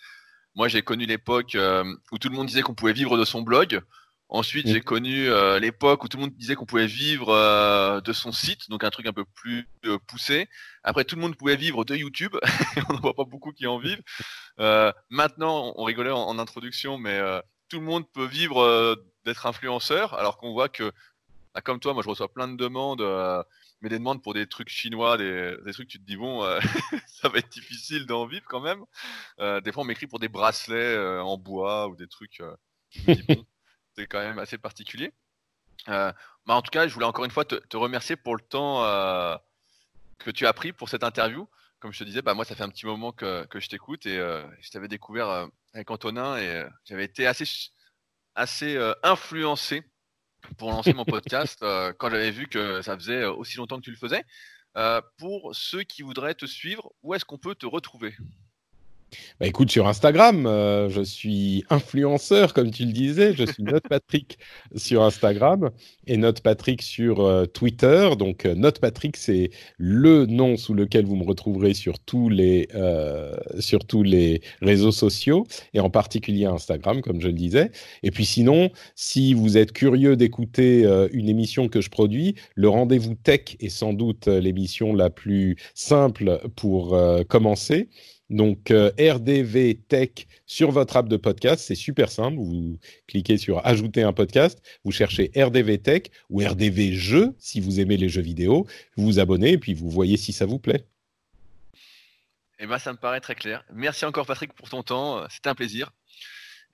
[0.55, 3.43] Moi, j'ai connu l'époque euh, où tout le monde disait qu'on pouvait vivre de son
[3.43, 3.81] blog.
[4.29, 8.33] Ensuite, j'ai connu euh, l'époque où tout le monde disait qu'on pouvait vivre de son
[8.33, 9.68] site, donc un truc un peu plus
[10.09, 10.49] poussé.
[10.83, 12.35] Après, tout le monde pouvait vivre de YouTube.
[12.89, 14.03] on ne voit pas beaucoup qui en vivent.
[15.11, 17.20] maintenant, on rigolait en introduction, mais
[17.69, 18.95] tout le monde peut vivre euh,
[19.25, 20.93] d'être influenceur, alors qu'on voit que,
[21.55, 23.43] bah, comme toi, moi je reçois plein de demandes, euh,
[23.81, 26.61] mais des demandes pour des trucs chinois, des, trucs, tu te dis, bon, euh,
[27.07, 28.85] ça va être difficile d'en vivre quand même.
[29.62, 32.43] des fois, on m'écrit pour des bracelets en bois ou des trucs.
[33.97, 35.12] c'est quand même assez particulier.
[35.87, 36.14] Bah,
[36.47, 38.83] en tout cas, je voulais encore une fois te, remercier pour le temps
[40.19, 41.49] que tu as pris pour cette interview.
[41.79, 44.07] Comme je te disais, bah, moi, ça fait un petit moment que, que je t'écoute
[44.07, 47.45] et je t'avais découvert avec Antonin et euh, j'avais été assez,
[48.35, 49.83] assez euh, influencé
[50.59, 53.91] pour lancer mon podcast euh, quand j'avais vu que ça faisait aussi longtemps que tu
[53.91, 54.24] le faisais.
[55.18, 58.14] pour ceux qui voudraient te suivre, où est-ce qu'on peut te retrouver?
[59.39, 63.35] Bah écoute, sur Instagram, euh, je suis influenceur, comme tu le disais.
[63.35, 64.39] Je suis Note Patrick
[64.75, 65.71] sur Instagram
[66.07, 68.11] et Note Patrick sur euh, Twitter.
[68.19, 72.69] Donc, euh, Note Patrick, c'est le nom sous lequel vous me retrouverez sur tous, les,
[73.59, 77.71] sur tous les réseaux sociaux et en particulier Instagram, comme je le disais.
[78.03, 83.15] Et puis, sinon, si vous êtes curieux d'écouter une émission que je produis, le rendez-vous
[83.15, 86.99] tech est sans doute l'émission la plus simple pour
[87.29, 87.89] commencer.
[88.29, 90.11] Donc euh, RDV Tech
[90.47, 92.37] sur votre app de podcast, c'est super simple.
[92.39, 97.79] Vous cliquez sur Ajouter un podcast, vous cherchez RDV Tech ou RDV Jeux si vous
[97.79, 98.66] aimez les jeux vidéo,
[98.97, 100.87] vous vous abonnez et puis vous voyez si ça vous plaît.
[102.59, 103.64] Eh ben, ça me paraît très clair.
[103.72, 105.93] Merci encore Patrick pour ton temps, euh, c'était un plaisir.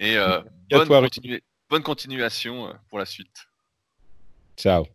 [0.01, 0.41] Et euh,
[0.71, 1.09] bonne,
[1.69, 3.47] bonne continuation pour la suite.
[4.57, 4.87] Ciao.